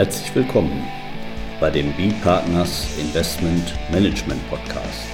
Herzlich 0.00 0.34
willkommen 0.34 0.88
bei 1.60 1.68
dem 1.68 1.92
B-Partners 1.92 2.96
Investment 2.98 3.74
Management 3.92 4.40
Podcast. 4.48 5.06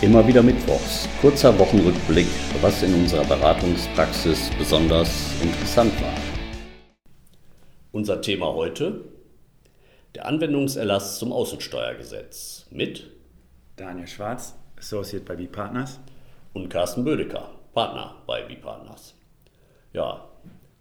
Immer 0.00 0.26
wieder 0.26 0.42
Mittwochs, 0.42 1.06
kurzer 1.20 1.58
Wochenrückblick, 1.58 2.28
was 2.62 2.82
in 2.82 2.94
unserer 2.94 3.26
Beratungspraxis 3.26 4.48
besonders 4.56 5.30
interessant 5.42 5.92
war. 6.00 6.14
Unser 7.92 8.22
Thema 8.22 8.54
heute, 8.54 9.04
der 10.14 10.24
Anwendungserlass 10.24 11.18
zum 11.18 11.30
Außensteuergesetz 11.30 12.64
mit 12.70 13.10
Daniel 13.76 14.06
Schwarz, 14.06 14.56
Associate 14.78 15.26
bei 15.26 15.36
B-Partners 15.36 16.00
und 16.52 16.68
Carsten 16.68 17.04
Bödecker, 17.04 17.50
Partner 17.74 18.16
bei 18.26 18.42
B-Partners. 18.42 19.14
Ja, 19.92 20.28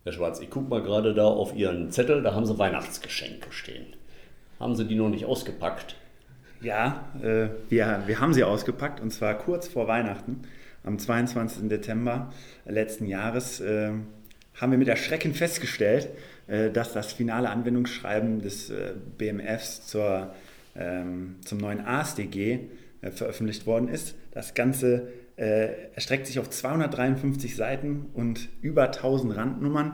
Herr 0.03 0.13
Schwarz, 0.13 0.39
ich 0.39 0.49
gucke 0.49 0.69
mal 0.69 0.81
gerade 0.81 1.13
da 1.13 1.25
auf 1.25 1.55
Ihren 1.55 1.91
Zettel, 1.91 2.23
da 2.23 2.33
haben 2.33 2.45
Sie 2.45 2.57
Weihnachtsgeschenke 2.57 3.51
stehen. 3.51 3.87
Haben 4.59 4.75
Sie 4.75 4.85
die 4.85 4.95
noch 4.95 5.09
nicht 5.09 5.25
ausgepackt? 5.25 5.95
Ja, 6.61 7.05
äh, 7.21 7.49
wir, 7.69 8.03
wir 8.05 8.19
haben 8.19 8.33
sie 8.33 8.43
ausgepackt 8.43 8.99
und 8.99 9.11
zwar 9.11 9.37
kurz 9.37 9.67
vor 9.67 9.87
Weihnachten, 9.87 10.41
am 10.83 10.99
22. 10.99 11.69
Dezember 11.69 12.33
letzten 12.65 13.05
Jahres, 13.05 13.61
äh, 13.61 13.91
haben 14.55 14.71
wir 14.71 14.77
mit 14.77 14.89
Erschrecken 14.89 15.33
festgestellt, 15.33 16.09
äh, 16.47 16.69
dass 16.69 16.91
das 16.91 17.13
finale 17.13 17.49
Anwendungsschreiben 17.49 18.41
des 18.41 18.69
äh, 18.69 18.93
BMFs 19.17 19.88
zur, 19.88 20.33
ähm, 20.75 21.38
zum 21.45 21.59
neuen 21.59 21.85
ASDG 21.85 22.59
äh, 23.01 23.11
veröffentlicht 23.11 23.66
worden 23.66 23.88
ist. 23.88 24.16
Das 24.31 24.53
Ganze 24.53 25.07
äh, 25.39 25.93
erstreckt 25.95 26.27
sich 26.27 26.37
auf 26.37 26.49
253 26.49 27.55
Seiten 27.55 28.07
und 28.13 28.49
über 28.61 28.87
1000 28.87 29.35
Randnummern. 29.37 29.93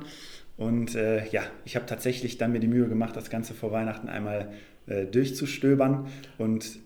Und 0.57 0.95
äh, 0.95 1.27
ja, 1.29 1.43
ich 1.65 1.75
habe 1.75 1.85
tatsächlich 1.85 2.37
dann 2.37 2.51
mir 2.51 2.59
die 2.59 2.67
Mühe 2.67 2.87
gemacht, 2.87 3.15
das 3.15 3.29
Ganze 3.29 3.53
vor 3.53 3.71
Weihnachten 3.71 4.09
einmal 4.09 4.49
äh, 4.87 5.05
durchzustöbern. 5.05 6.07
Und 6.39 6.79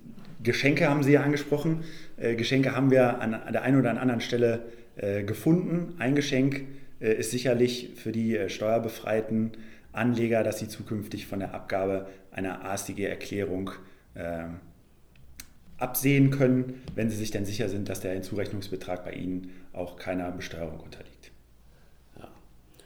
Geschenke 0.43 0.89
haben 0.89 1.03
Sie 1.03 1.13
ja 1.13 1.21
angesprochen. 1.21 1.83
Äh, 2.17 2.35
Geschenke 2.35 2.75
haben 2.75 2.91
wir 2.91 3.21
an, 3.21 3.39
der 3.53 3.61
einen 3.61 3.80
oder 3.80 3.91
anderen 3.91 4.21
Stelle 4.21 4.65
äh, 4.97 5.23
gefunden. 5.23 5.95
Ein 5.99 6.15
Geschenk 6.15 6.65
äh, 6.99 7.13
ist 7.13 7.31
sicherlich 7.31 7.91
für 7.95 8.11
die 8.11 8.49
steuerbefreiten 8.49 9.52
Anleger, 9.93 10.43
dass 10.43 10.59
sie 10.59 10.67
zukünftig 10.67 11.27
von 11.27 11.39
der 11.39 11.53
Abgabe 11.53 12.07
einer 12.31 12.65
ASDG-Erklärung 12.65 13.71
absehen 15.80 16.30
können, 16.30 16.81
wenn 16.95 17.09
sie 17.09 17.17
sich 17.17 17.31
denn 17.31 17.45
sicher 17.45 17.69
sind, 17.69 17.89
dass 17.89 18.02
der 18.02 18.13
Hinzurechnungsbetrag 18.13 19.05
bei 19.05 19.13
ihnen 19.13 19.52
auch 19.73 19.95
keiner 19.95 20.31
Besteuerung 20.31 20.80
unterliegt. 20.80 21.31
Ja. 22.17 22.27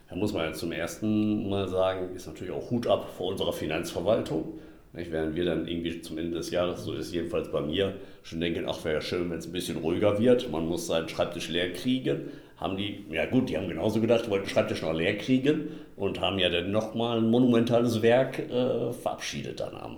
Da 0.10 0.16
muss 0.16 0.34
man 0.34 0.46
ja 0.46 0.54
zum 0.54 0.72
ersten 0.72 1.50
Mal 1.50 1.68
sagen, 1.68 2.16
ist 2.16 2.28
natürlich 2.28 2.54
auch 2.54 2.70
Hut 2.70 2.88
ab 2.88 3.10
vor 3.18 3.32
unserer 3.32 3.54
Finanzverwaltung. 3.54 4.60
Nicht? 4.94 5.12
Während 5.12 5.36
wir 5.36 5.46
dann 5.46 5.68
irgendwie 5.68 6.02
zum 6.02 6.20
Ende 6.20 6.38
des 6.38 6.52
Jahres, 6.52 6.84
so 6.84 6.94
ist 6.94 7.08
es 7.08 7.14
jedenfalls 7.14 7.52
bei 7.52 7.62
mir, 7.62 7.96
schon 8.22 8.40
denken, 8.40 8.66
ach 8.68 8.84
wäre 8.86 8.96
ja 8.96 9.02
schön, 9.02 9.30
wenn 9.32 9.40
es 9.40 9.48
ein 9.48 9.52
bisschen 9.52 9.78
ruhiger 9.78 10.20
wird, 10.20 10.52
man 10.52 10.68
muss 10.68 10.86
seinen 10.86 11.10
Schreibtisch 11.10 11.50
leer 11.50 11.74
kriegen, 11.74 12.30
haben 12.58 12.78
die, 12.78 13.04
ja 13.10 13.26
gut, 13.26 13.50
die 13.50 13.58
haben 13.58 13.68
genauso 13.68 14.00
gedacht, 14.00 14.30
wollten 14.30 14.46
den 14.46 14.52
Schreibtisch 14.52 14.84
noch 14.84 14.94
leer 14.94 15.18
kriegen 15.18 15.70
und 15.96 16.22
haben 16.22 16.38
ja 16.38 16.50
dann 16.50 16.72
nochmal 16.72 17.18
ein 17.18 17.30
monumentales 17.30 18.04
Werk 18.04 18.38
äh, 18.38 18.94
verabschiedet 18.94 19.60
dann 19.60 19.76
am, 19.76 19.98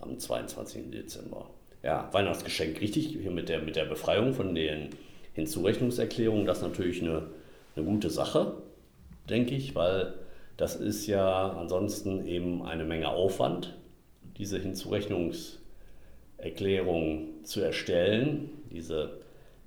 am 0.00 0.18
22. 0.18 0.90
Dezember 0.90 1.50
ja, 1.84 2.08
Weihnachtsgeschenk 2.12 2.80
richtig, 2.80 3.08
hier 3.08 3.30
mit 3.30 3.50
der, 3.50 3.60
mit 3.60 3.76
der 3.76 3.84
Befreiung 3.84 4.32
von 4.32 4.54
den 4.54 4.88
Hinzurechnungserklärungen, 5.34 6.46
das 6.46 6.58
ist 6.58 6.64
natürlich 6.64 7.02
eine, 7.02 7.26
eine 7.76 7.84
gute 7.84 8.08
Sache, 8.08 8.54
denke 9.28 9.54
ich, 9.54 9.74
weil 9.74 10.14
das 10.56 10.76
ist 10.76 11.06
ja 11.06 11.50
ansonsten 11.50 12.26
eben 12.26 12.62
eine 12.62 12.84
Menge 12.84 13.08
Aufwand, 13.08 13.74
diese 14.38 14.58
Hinzurechnungserklärung 14.58 17.44
zu 17.44 17.60
erstellen, 17.60 18.48
diese 18.70 19.18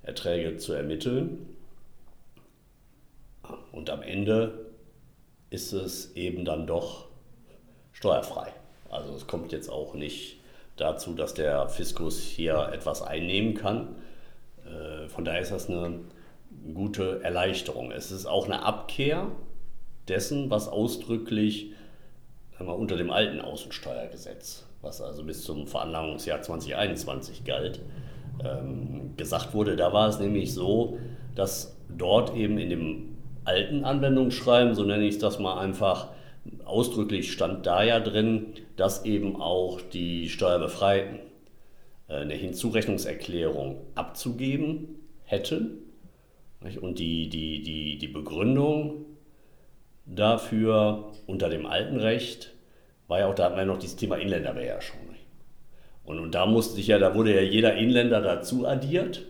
Erträge 0.01 0.57
zu 0.57 0.73
ermitteln. 0.73 1.45
Und 3.71 3.91
am 3.91 4.01
Ende 4.01 4.65
ist 5.49 5.71
es 5.71 6.13
eben 6.15 6.45
dann 6.45 6.65
doch 6.65 7.09
steuerfrei. 7.91 8.51
Also 8.89 9.13
es 9.13 9.27
kommt 9.27 9.51
jetzt 9.51 9.69
auch 9.69 9.93
nicht 9.93 10.36
dazu, 10.77 11.13
dass 11.13 11.33
der 11.33 11.69
Fiskus 11.69 12.21
hier 12.21 12.69
etwas 12.73 13.01
einnehmen 13.01 13.53
kann. 13.53 13.95
Äh, 14.65 15.09
von 15.09 15.25
daher 15.25 15.41
ist 15.41 15.51
das 15.51 15.69
eine 15.69 15.99
gute 16.73 17.21
Erleichterung. 17.23 17.91
Es 17.91 18.11
ist 18.11 18.25
auch 18.25 18.45
eine 18.45 18.63
Abkehr 18.63 19.27
dessen, 20.07 20.49
was 20.49 20.67
ausdrücklich 20.67 21.73
wir, 22.59 22.75
unter 22.75 22.97
dem 22.97 23.11
alten 23.11 23.41
Außensteuergesetz, 23.41 24.65
was 24.81 25.01
also 25.01 25.23
bis 25.23 25.43
zum 25.43 25.67
Veranlagungsjahr 25.67 26.41
2021 26.41 27.43
galt, 27.43 27.81
ähm, 28.43 29.13
gesagt 29.17 29.53
wurde. 29.53 29.75
Da 29.75 29.93
war 29.93 30.07
es 30.09 30.19
nämlich 30.19 30.53
so, 30.53 30.97
dass 31.35 31.75
dort 31.89 32.35
eben 32.35 32.57
in 32.57 32.69
dem 32.69 33.17
alten 33.45 33.85
Anwendungsschreiben, 33.85 34.75
so 34.75 34.83
nenne 34.83 35.05
ich 35.05 35.19
das 35.19 35.39
mal 35.39 35.59
einfach, 35.59 36.09
ausdrücklich 36.65 37.31
stand 37.31 37.65
da 37.65 37.83
ja 37.83 37.99
drin, 37.99 38.53
dass 38.77 39.03
eben 39.03 39.41
auch 39.41 39.81
die 39.81 40.29
Steuerbefreiten 40.29 41.19
äh, 42.07 42.15
eine 42.15 42.35
Hinzurechnungserklärung 42.35 43.81
abzugeben 43.95 44.99
hätten. 45.23 45.79
Und 46.81 46.97
die, 46.99 47.29
die, 47.29 47.61
die, 47.61 47.97
die 47.97 48.07
Begründung 48.07 49.05
dafür 50.05 51.11
unter 51.27 51.49
dem 51.49 51.65
alten 51.65 51.97
Recht 51.97 52.53
war 53.07 53.19
ja 53.19 53.27
auch, 53.27 53.35
da 53.35 53.45
hatten 53.45 53.57
wir 53.57 53.65
noch 53.65 53.77
dieses 53.77 53.95
Thema 53.95 54.17
Inländerbeherrschung. 54.17 54.99
Und, 56.07 56.19
und 56.19 56.33
da 56.33 56.45
musste 56.45 56.75
sich 56.75 56.87
ja, 56.87 56.99
da 56.99 57.13
wurde 57.15 57.35
ja 57.35 57.41
jeder 57.41 57.75
Inländer 57.75 58.21
dazu 58.21 58.65
addiert. 58.65 59.25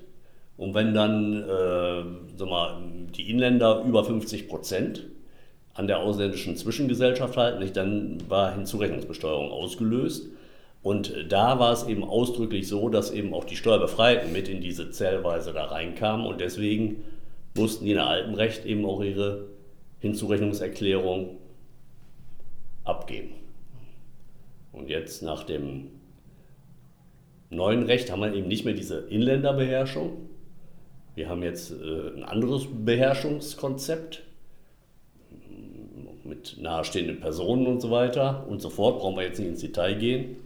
Und 0.58 0.74
wenn 0.76 0.94
dann 0.94 1.44
äh, 1.44 2.38
sag 2.38 2.50
mal, 2.50 2.82
die 3.16 3.30
Inländer 3.30 3.84
über 3.84 4.04
50 4.04 4.48
Prozent 4.48 5.08
an 5.78 5.88
der 5.88 6.00
ausländischen 6.00 6.58
Zwischengesellschaft 6.58 7.38
halten, 7.38 7.60
nicht? 7.60 7.78
dann 7.78 8.18
war 8.28 8.54
Hinzurechnungsbesteuerung 8.54 9.52
ausgelöst. 9.52 10.28
Und 10.82 11.14
da 11.30 11.60
war 11.60 11.72
es 11.72 11.88
eben 11.88 12.04
ausdrücklich 12.04 12.68
so, 12.68 12.90
dass 12.90 13.12
eben 13.12 13.34
auch 13.34 13.44
die 13.44 13.56
Steuerbefreiten 13.56 14.32
mit 14.32 14.48
in 14.48 14.60
diese 14.60 14.90
Zählweise 14.90 15.54
da 15.54 15.66
reinkamen 15.66 16.26
und 16.26 16.42
deswegen 16.42 17.04
mussten 17.56 17.86
die 17.86 17.92
in 17.92 17.98
der 17.98 18.08
alten 18.08 18.34
Recht 18.34 18.66
eben 18.66 18.86
auch 18.86 19.04
ihre 19.04 19.46
Hinzurechnungserklärung 20.00 21.38
abgeben. 22.84 23.34
Und 24.72 24.90
jetzt 24.90 25.22
nach 25.22 25.44
dem 25.44 25.90
neuen 27.50 27.84
Recht 27.84 28.12
haben 28.12 28.22
wir 28.22 28.34
eben 28.34 28.48
nicht 28.48 28.66
mehr 28.66 28.74
diese 28.74 29.00
Inländerbeherrschung. 29.10 30.30
Wir 31.14 31.30
haben 31.30 31.44
jetzt 31.44 31.72
äh, 31.72 32.16
ein 32.16 32.24
anderes 32.24 32.68
Beherrschungskonzept 32.72 34.24
mit 36.28 36.58
nahestehenden 36.60 37.20
Personen 37.20 37.68
und 37.68 37.82
so 37.82 37.92
weiter 37.92 38.46
und 38.48 38.62
so 38.62 38.70
fort. 38.70 39.00
Brauchen 39.00 39.16
wir 39.16 39.24
jetzt 39.24 39.40
nicht 39.40 39.50
ins 39.50 39.62
Detail 39.62 39.96
gehen. 39.96 40.38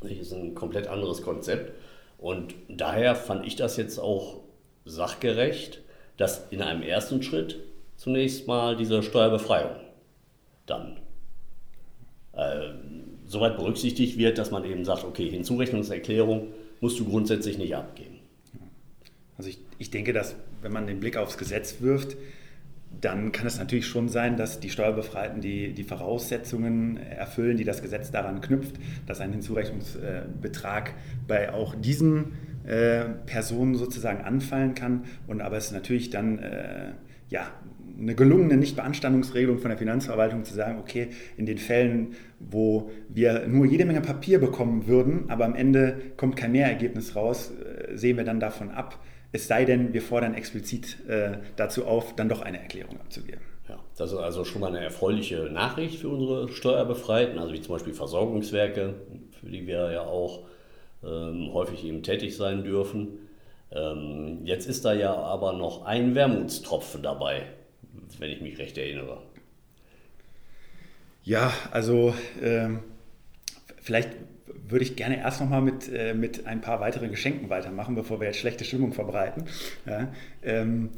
Das 0.00 0.12
ist 0.12 0.32
ein 0.32 0.54
komplett 0.54 0.86
anderes 0.86 1.22
Konzept. 1.22 1.72
Und 2.18 2.54
daher 2.68 3.14
fand 3.14 3.46
ich 3.46 3.56
das 3.56 3.76
jetzt 3.76 3.98
auch 3.98 4.40
sachgerecht, 4.84 5.80
dass 6.16 6.46
in 6.50 6.62
einem 6.62 6.82
ersten 6.82 7.22
Schritt 7.22 7.58
zunächst 7.96 8.46
mal 8.46 8.76
diese 8.76 9.02
Steuerbefreiung 9.02 9.76
dann 10.66 10.96
äh, 12.32 12.70
soweit 13.26 13.56
berücksichtigt 13.56 14.18
wird, 14.18 14.38
dass 14.38 14.50
man 14.50 14.64
eben 14.64 14.84
sagt, 14.84 15.04
okay, 15.04 15.28
Hinzurechnungserklärung 15.28 16.48
musst 16.80 16.98
du 16.98 17.04
grundsätzlich 17.04 17.58
nicht 17.58 17.74
abgeben. 17.74 18.20
Also 19.36 19.50
ich, 19.50 19.58
ich 19.78 19.90
denke, 19.90 20.12
dass 20.12 20.36
wenn 20.62 20.72
man 20.72 20.86
den 20.86 21.00
Blick 21.00 21.16
aufs 21.16 21.38
Gesetz 21.38 21.76
wirft, 21.80 22.16
dann 23.00 23.32
kann 23.32 23.46
es 23.46 23.58
natürlich 23.58 23.86
schon 23.86 24.08
sein, 24.08 24.36
dass 24.36 24.60
die 24.60 24.70
Steuerbefreiten 24.70 25.40
die, 25.40 25.72
die 25.72 25.84
Voraussetzungen 25.84 26.96
erfüllen, 26.96 27.56
die 27.56 27.64
das 27.64 27.82
Gesetz 27.82 28.10
daran 28.10 28.40
knüpft, 28.40 28.76
dass 29.06 29.20
ein 29.20 29.32
Hinzurechnungsbetrag 29.32 30.94
bei 31.26 31.52
auch 31.52 31.74
diesen 31.74 32.32
äh, 32.66 33.04
Personen 33.26 33.74
sozusagen 33.74 34.24
anfallen 34.24 34.74
kann. 34.74 35.04
Und 35.26 35.40
aber 35.40 35.56
es 35.56 35.66
ist 35.66 35.72
natürlich 35.72 36.10
dann 36.10 36.38
äh, 36.38 36.92
ja, 37.28 37.46
eine 37.98 38.14
gelungene 38.14 38.56
Nichtbeanstandungsregelung 38.56 39.58
von 39.58 39.68
der 39.68 39.78
Finanzverwaltung 39.78 40.44
zu 40.44 40.54
sagen, 40.54 40.78
okay, 40.78 41.08
in 41.36 41.46
den 41.46 41.58
Fällen, 41.58 42.14
wo 42.40 42.90
wir 43.08 43.46
nur 43.46 43.66
jede 43.66 43.84
Menge 43.84 44.00
Papier 44.00 44.40
bekommen 44.40 44.86
würden, 44.86 45.24
aber 45.28 45.44
am 45.44 45.54
Ende 45.54 45.96
kommt 46.16 46.36
kein 46.36 46.52
Mehrergebnis 46.52 47.14
raus, 47.16 47.52
äh, 47.52 47.96
sehen 47.96 48.16
wir 48.16 48.24
dann 48.24 48.40
davon 48.40 48.70
ab, 48.70 48.98
es 49.34 49.48
sei 49.48 49.64
denn, 49.64 49.92
wir 49.92 50.00
fordern 50.00 50.34
explizit 50.34 50.96
äh, 51.08 51.38
dazu 51.56 51.86
auf, 51.86 52.14
dann 52.14 52.28
doch 52.28 52.40
eine 52.40 52.60
Erklärung 52.60 53.00
abzugeben. 53.00 53.40
Ja, 53.68 53.80
das 53.96 54.12
ist 54.12 54.18
also 54.18 54.44
schon 54.44 54.60
mal 54.60 54.68
eine 54.68 54.78
erfreuliche 54.78 55.50
Nachricht 55.50 55.98
für 55.98 56.08
unsere 56.08 56.48
Steuerbefreiten, 56.48 57.40
also 57.40 57.52
wie 57.52 57.60
zum 57.60 57.74
Beispiel 57.74 57.94
Versorgungswerke, 57.94 58.94
für 59.40 59.46
die 59.50 59.66
wir 59.66 59.90
ja 59.90 60.02
auch 60.02 60.44
ähm, 61.02 61.52
häufig 61.52 61.84
eben 61.84 62.04
tätig 62.04 62.36
sein 62.36 62.62
dürfen. 62.62 63.18
Ähm, 63.72 64.42
jetzt 64.44 64.68
ist 64.68 64.84
da 64.84 64.94
ja 64.94 65.12
aber 65.12 65.52
noch 65.52 65.84
ein 65.84 66.14
Wermutstropfen 66.14 67.02
dabei, 67.02 67.42
wenn 68.20 68.30
ich 68.30 68.40
mich 68.40 68.58
recht 68.58 68.78
erinnere. 68.78 69.20
Ja, 71.24 71.52
also 71.72 72.14
ähm, 72.40 72.84
vielleicht 73.80 74.10
würde 74.46 74.84
ich 74.84 74.96
gerne 74.96 75.18
erst 75.18 75.40
nochmal 75.40 75.62
mit, 75.62 75.90
äh, 75.92 76.14
mit 76.14 76.46
ein 76.46 76.60
paar 76.60 76.80
weiteren 76.80 77.10
Geschenken 77.10 77.48
weitermachen, 77.48 77.94
bevor 77.94 78.20
wir 78.20 78.26
jetzt 78.26 78.38
schlechte 78.38 78.64
Stimmung 78.64 78.92
verbreiten. 78.92 79.44
Ja, 79.86 80.12
ähm, 80.42 80.90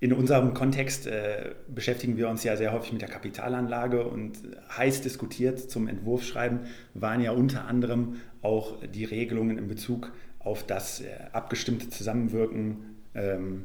in 0.00 0.12
unserem 0.12 0.54
Kontext 0.54 1.08
äh, 1.08 1.50
beschäftigen 1.66 2.16
wir 2.16 2.28
uns 2.28 2.44
ja 2.44 2.56
sehr 2.56 2.72
häufig 2.72 2.92
mit 2.92 3.02
der 3.02 3.08
Kapitalanlage 3.08 4.06
und 4.06 4.38
heiß 4.76 5.00
diskutiert 5.02 5.58
zum 5.58 5.88
Entwurfsschreiben 5.88 6.60
waren 6.94 7.20
ja 7.20 7.32
unter 7.32 7.66
anderem 7.66 8.16
auch 8.40 8.76
die 8.86 9.04
Regelungen 9.04 9.58
in 9.58 9.66
Bezug 9.66 10.12
auf 10.38 10.64
das 10.64 11.00
äh, 11.00 11.06
abgestimmte 11.32 11.90
Zusammenwirken, 11.90 13.00
ähm, 13.16 13.64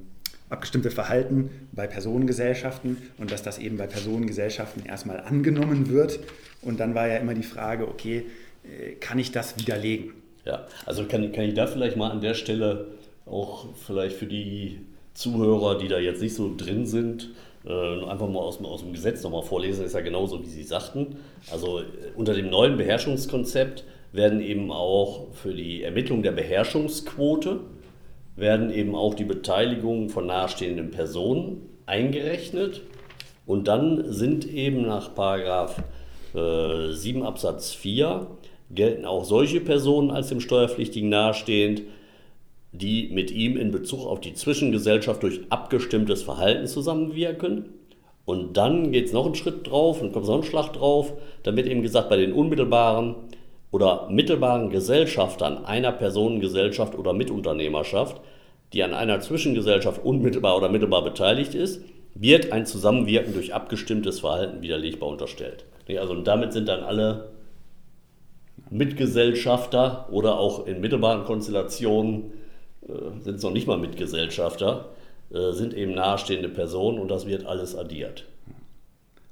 abgestimmte 0.50 0.90
Verhalten 0.90 1.52
bei 1.72 1.86
Personengesellschaften 1.86 2.98
und 3.20 3.32
dass 3.32 3.44
das 3.44 3.60
eben 3.60 3.78
bei 3.78 3.86
Personengesellschaften 3.86 4.86
erstmal 4.86 5.20
angenommen 5.20 5.90
wird. 5.90 6.20
Und 6.64 6.80
dann 6.80 6.96
war 6.96 7.08
ja 7.08 7.18
immer 7.18 7.36
die 7.36 7.44
Frage, 7.44 7.88
okay, 7.88 8.26
kann 9.00 9.20
ich 9.20 9.32
das 9.32 9.58
widerlegen? 9.58 10.14
Ja, 10.46 10.68
also 10.86 11.06
kann, 11.06 11.32
kann 11.32 11.46
ich 11.46 11.54
da 11.54 11.68
vielleicht 11.68 11.96
mal 11.98 12.12
an 12.12 12.22
der 12.22 12.34
Stelle 12.34 12.88
auch 13.26 13.66
vielleicht 13.76 14.18
für 14.18 14.26
die 14.26 14.82
Zuhörer, 15.14 15.78
die 15.78 15.88
da 15.88 16.00
jetzt 16.00 16.22
nicht 16.22 16.36
so 16.36 16.54
drin 16.56 16.86
sind, 16.86 17.30
äh, 17.66 18.04
einfach 18.06 18.28
mal 18.28 18.40
aus, 18.40 18.62
aus 18.64 18.82
dem 18.82 18.94
Gesetz 18.94 19.24
nochmal 19.24 19.44
vorlesen, 19.44 19.86
ist 19.86 19.94
ja 19.94 20.02
genauso, 20.02 20.44
wie 20.44 20.50
Sie 20.50 20.64
sagten. 20.64 21.18
Also 21.52 21.80
äh, 21.80 21.84
unter 22.16 22.34
dem 22.34 22.50
neuen 22.50 22.78
Beherrschungskonzept 22.78 23.86
werden 24.12 24.42
eben 24.42 24.72
auch 24.72 25.34
für 25.34 25.54
die 25.54 25.84
Ermittlung 25.84 26.24
der 26.24 26.34
Beherrschungsquote 26.34 27.62
werden 28.36 28.72
eben 28.72 28.96
auch 28.96 29.14
die 29.14 29.26
Beteiligungen 29.26 30.10
von 30.10 30.26
nahestehenden 30.26 30.92
Personen 30.92 31.70
eingerechnet. 31.86 32.82
Und 33.46 33.68
dann 33.68 34.12
sind 34.12 34.46
eben 34.46 34.82
nach 34.84 35.14
Paragraph 35.14 35.84
äh, 36.34 36.92
7 36.92 37.24
Absatz 37.24 37.72
4 37.72 38.28
gelten 38.76 39.06
auch 39.06 39.24
solche 39.24 39.62
Personen 39.62 40.12
als 40.12 40.30
dem 40.30 40.40
Steuerpflichtigen 40.40 41.10
nahestehend, 41.10 41.84
die 42.72 43.10
mit 43.12 43.32
ihm 43.32 43.56
in 43.56 43.72
Bezug 43.72 44.06
auf 44.06 44.20
die 44.20 44.34
Zwischengesellschaft 44.34 45.22
durch 45.22 45.42
abgestimmtes 45.50 46.24
Verhalten 46.24 46.68
zusammenwirken. 46.68 47.66
Und 48.26 48.58
dann 48.58 48.92
geht 48.92 49.06
es 49.06 49.14
noch 49.14 49.26
einen 49.26 49.36
Schritt 49.36 49.70
drauf 49.70 50.02
und 50.02 50.12
kommt 50.14 50.26
so 50.26 50.34
ein 50.34 50.44
Schlag 50.44 50.74
drauf, 50.74 51.14
damit 51.44 51.68
eben 51.68 51.82
gesagt, 51.82 52.10
bei 52.10 52.18
den 52.18 52.34
unmittelbaren 52.34 53.16
oder 53.72 54.08
mittelbaren 54.10 54.70
Gesellschaftern 54.70 55.66
einer 55.66 55.92
Personengesellschaft 55.92 56.98
oder 56.98 57.14
Mitunternehmerschaft, 57.14 58.22
die 58.72 58.84
an 58.84 58.94
einer 58.94 59.20
Zwischengesellschaft 59.20 60.04
unmittelbar 60.04 60.58
oder 60.58 60.70
mittelbar 60.70 61.04
beteiligt 61.04 61.54
ist, 61.54 61.84
wird 62.16 62.52
ein 62.52 62.66
Zusammenwirken 62.66 63.34
durch 63.34 63.54
abgestimmtes 63.54 64.20
Verhalten 64.22 64.62
widerlegbar 64.62 65.10
unterstellt. 65.10 65.66
Also 65.90 66.16
damit 66.22 66.54
sind 66.54 66.68
dann 66.70 66.84
alle 66.84 67.33
Mitgesellschafter 68.74 70.08
oder 70.12 70.38
auch 70.38 70.66
in 70.66 70.82
mittelbaren 70.82 71.26
Konstellationen 71.26 72.34
äh, 72.88 73.22
sind 73.22 73.36
es 73.36 73.44
noch 73.44 73.52
nicht 73.52 73.68
mal 73.68 73.78
Mitgesellschafter, 73.78 74.90
äh, 75.32 75.52
sind 75.52 75.74
eben 75.74 75.94
nahestehende 75.94 76.50
Personen 76.50 77.00
und 77.00 77.10
das 77.10 77.28
wird 77.28 77.46
alles 77.46 77.76
addiert. 77.76 78.26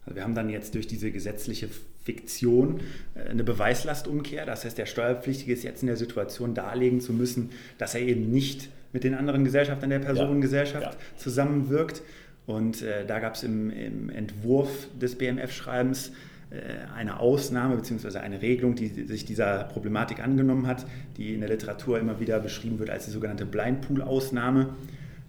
Also 0.05 0.15
wir 0.15 0.23
haben 0.23 0.35
dann 0.35 0.49
jetzt 0.49 0.75
durch 0.75 0.87
diese 0.87 1.11
gesetzliche 1.11 1.69
Fiktion 2.03 2.81
äh, 3.15 3.29
eine 3.29 3.43
Beweislastumkehr. 3.43 4.45
Das 4.45 4.65
heißt, 4.65 4.77
der 4.77 4.85
Steuerpflichtige 4.85 5.53
ist 5.53 5.63
jetzt 5.63 5.81
in 5.81 5.87
der 5.87 5.97
Situation 5.97 6.53
darlegen 6.53 7.01
zu 7.01 7.13
müssen, 7.13 7.49
dass 7.77 7.95
er 7.95 8.01
eben 8.01 8.31
nicht 8.31 8.69
mit 8.93 9.03
den 9.03 9.13
anderen 9.13 9.43
Gesellschaftern 9.43 9.89
der 9.89 9.99
Personengesellschaft 9.99 10.83
ja, 10.83 10.91
ja. 10.91 11.17
zusammenwirkt. 11.17 12.01
Und 12.47 12.81
äh, 12.81 13.05
da 13.05 13.19
gab 13.19 13.35
es 13.35 13.43
im, 13.43 13.69
im, 13.69 14.09
Entwurf 14.09 14.87
des 14.99 15.15
BMF-Schreibens 15.17 16.11
eine 16.95 17.19
Ausnahme 17.19 17.77
bzw. 17.77 18.17
eine 18.19 18.41
Regelung, 18.41 18.75
die 18.75 18.87
sich 18.87 19.25
dieser 19.25 19.63
Problematik 19.65 20.21
angenommen 20.21 20.67
hat, 20.67 20.85
die 21.17 21.33
in 21.33 21.39
der 21.39 21.49
Literatur 21.49 21.99
immer 21.99 22.19
wieder 22.19 22.39
beschrieben 22.39 22.79
wird 22.79 22.89
als 22.89 23.05
die 23.05 23.11
sogenannte 23.11 23.45
Blindpool-Ausnahme. 23.45 24.69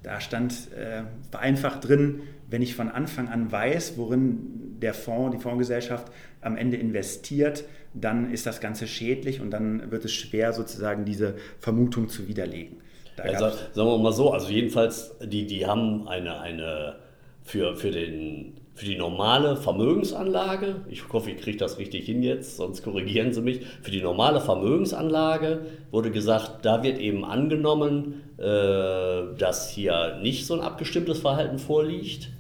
Da 0.03 0.21
stand 0.21 0.53
äh, 0.73 1.03
vereinfacht 1.31 1.87
drin, 1.87 2.23
wenn 2.51 2.61
ich 2.61 2.75
von 2.75 2.89
Anfang 2.89 3.29
an 3.29 3.53
weiß, 3.53 3.97
worin 3.97 4.81
der 4.81 4.95
Fonds, 4.95 5.37
die 5.37 5.41
Fondsgesellschaft 5.41 6.11
am 6.41 6.57
Ende 6.57 6.77
investiert, 6.77 7.65
dann 7.95 8.33
ist 8.33 8.47
das 8.47 8.61
Ganze 8.61 8.89
schädlich 8.89 9.41
und 9.41 9.51
dann 9.51 9.93
wird 9.93 10.05
es 10.05 10.13
schwer, 10.13 10.53
sozusagen 10.53 11.05
diese 11.05 11.37
Vermutung 11.61 12.09
zu 12.09 12.27
widerlegen. 12.27 12.79
Ja, 13.17 13.39
sagen 13.39 13.61
wir 13.75 13.99
mal 13.99 14.13
so, 14.13 14.33
also 14.33 14.49
jedenfalls, 14.49 15.15
die, 15.23 15.47
die 15.47 15.67
haben 15.67 16.09
eine, 16.09 16.41
eine 16.41 16.97
für, 17.45 17.77
für 17.77 17.91
den 17.91 18.55
für 18.83 18.89
die 18.89 18.97
normale 18.97 19.55
Vermögensanlage, 19.55 20.81
ich 20.89 21.09
hoffe, 21.13 21.31
ich 21.31 21.41
kriege 21.41 21.57
das 21.57 21.79
richtig 21.79 22.05
hin 22.05 22.25
jetzt, 22.25 22.57
sonst 22.57 22.83
korrigieren 22.83 23.33
Sie 23.33 23.41
mich, 23.41 23.61
für 23.81 23.93
die 23.93 24.03
normale 24.03 24.41
Vermögensanlage 24.41 25.67
wurde 25.93 26.11
gesagt, 26.11 26.65
da 26.65 26.83
wird 26.83 26.99
eben 26.99 27.25
angenommen, 27.25 28.23
äh, 28.39 29.39
dass 29.39 29.71
hier 29.71 30.19
nicht 30.21 30.47
so 30.47 30.55
ein 30.55 30.61
abgestimmtes 30.61 31.21
Verhalten 31.21 31.61
vorliegt, 31.61 32.31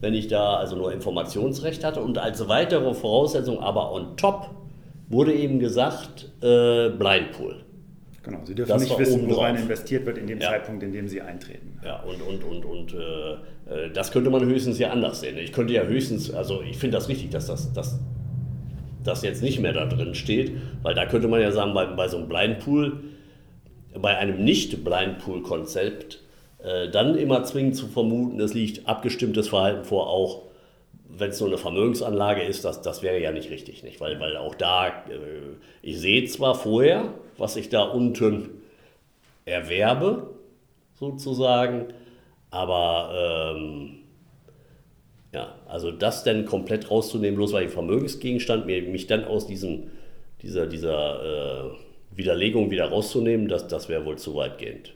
wenn 0.00 0.14
ich 0.14 0.28
da 0.28 0.56
also 0.56 0.76
nur 0.76 0.94
Informationsrecht 0.94 1.84
hatte. 1.84 2.00
Und 2.00 2.16
als 2.16 2.48
weitere 2.48 2.94
Voraussetzung 2.94 3.60
aber 3.60 3.92
on 3.92 4.16
top 4.16 4.48
wurde 5.10 5.34
eben 5.34 5.58
gesagt, 5.58 6.30
äh, 6.40 6.88
Blindpool. 6.88 7.56
Genau, 8.22 8.38
Sie 8.44 8.54
dürfen 8.54 8.70
das 8.70 8.82
nicht 8.82 8.98
wissen, 8.98 9.28
worein 9.28 9.56
investiert 9.56 10.06
wird 10.06 10.16
in 10.16 10.26
dem 10.26 10.40
ja. 10.40 10.48
Zeitpunkt, 10.48 10.82
in 10.82 10.92
dem 10.92 11.06
Sie 11.06 11.20
eintreten. 11.20 11.78
Ja, 11.84 12.00
und, 12.00 12.22
und, 12.22 12.44
und, 12.44 12.64
und 12.64 12.94
äh, 12.94 13.36
das 13.92 14.12
könnte 14.12 14.30
man 14.30 14.44
höchstens 14.44 14.78
ja 14.78 14.90
anders 14.90 15.20
sehen. 15.20 15.36
Ich 15.38 15.52
könnte 15.52 15.72
ja 15.72 15.82
höchstens, 15.82 16.30
also 16.30 16.62
ich 16.62 16.76
finde 16.76 16.96
das 16.96 17.08
richtig, 17.08 17.30
dass 17.30 17.46
das, 17.46 17.72
das, 17.72 17.98
das 19.04 19.22
jetzt 19.22 19.42
nicht 19.42 19.60
mehr 19.60 19.72
da 19.72 19.86
drin 19.86 20.14
steht, 20.14 20.52
weil 20.82 20.94
da 20.94 21.06
könnte 21.06 21.28
man 21.28 21.40
ja 21.40 21.52
sagen, 21.52 21.74
bei, 21.74 21.86
bei 21.86 22.08
so 22.08 22.18
einem 22.18 22.28
Blindpool, 22.28 23.00
bei 24.00 24.16
einem 24.16 24.42
Nicht-Blindpool-Konzept, 24.44 26.20
äh, 26.62 26.88
dann 26.90 27.16
immer 27.16 27.44
zwingend 27.44 27.76
zu 27.76 27.88
vermuten, 27.88 28.40
es 28.40 28.54
liegt 28.54 28.88
abgestimmtes 28.88 29.48
Verhalten 29.48 29.84
vor, 29.84 30.08
auch 30.08 30.42
wenn 31.08 31.30
es 31.30 31.40
nur 31.40 31.48
eine 31.48 31.58
Vermögensanlage 31.58 32.42
ist, 32.42 32.64
das, 32.64 32.80
das 32.80 33.02
wäre 33.02 33.20
ja 33.20 33.32
nicht 33.32 33.50
richtig, 33.50 33.82
nicht? 33.82 34.00
Weil, 34.00 34.18
weil 34.18 34.36
auch 34.36 34.54
da, 34.54 34.88
äh, 34.88 34.92
ich 35.82 35.98
sehe 36.00 36.24
zwar 36.26 36.54
vorher, 36.54 37.12
was 37.36 37.56
ich 37.56 37.68
da 37.68 37.82
unten 37.82 38.50
erwerbe, 39.44 40.30
sozusagen, 40.94 41.88
aber 42.52 43.56
ähm, 43.56 43.94
ja, 45.32 45.56
also 45.66 45.90
das 45.90 46.22
dann 46.22 46.44
komplett 46.44 46.90
rauszunehmen, 46.90 47.36
bloß 47.36 47.52
weil 47.54 47.66
ich 47.66 47.72
Vermögensgegenstand, 47.72 48.66
mich 48.66 49.06
dann 49.08 49.24
aus 49.24 49.46
diesem, 49.48 49.90
dieser, 50.42 50.66
dieser 50.66 51.70
äh, 51.72 52.16
Widerlegung 52.16 52.70
wieder 52.70 52.88
rauszunehmen, 52.90 53.48
das, 53.48 53.66
das 53.66 53.88
wäre 53.88 54.04
wohl 54.04 54.18
zu 54.18 54.36
weitgehend. 54.36 54.94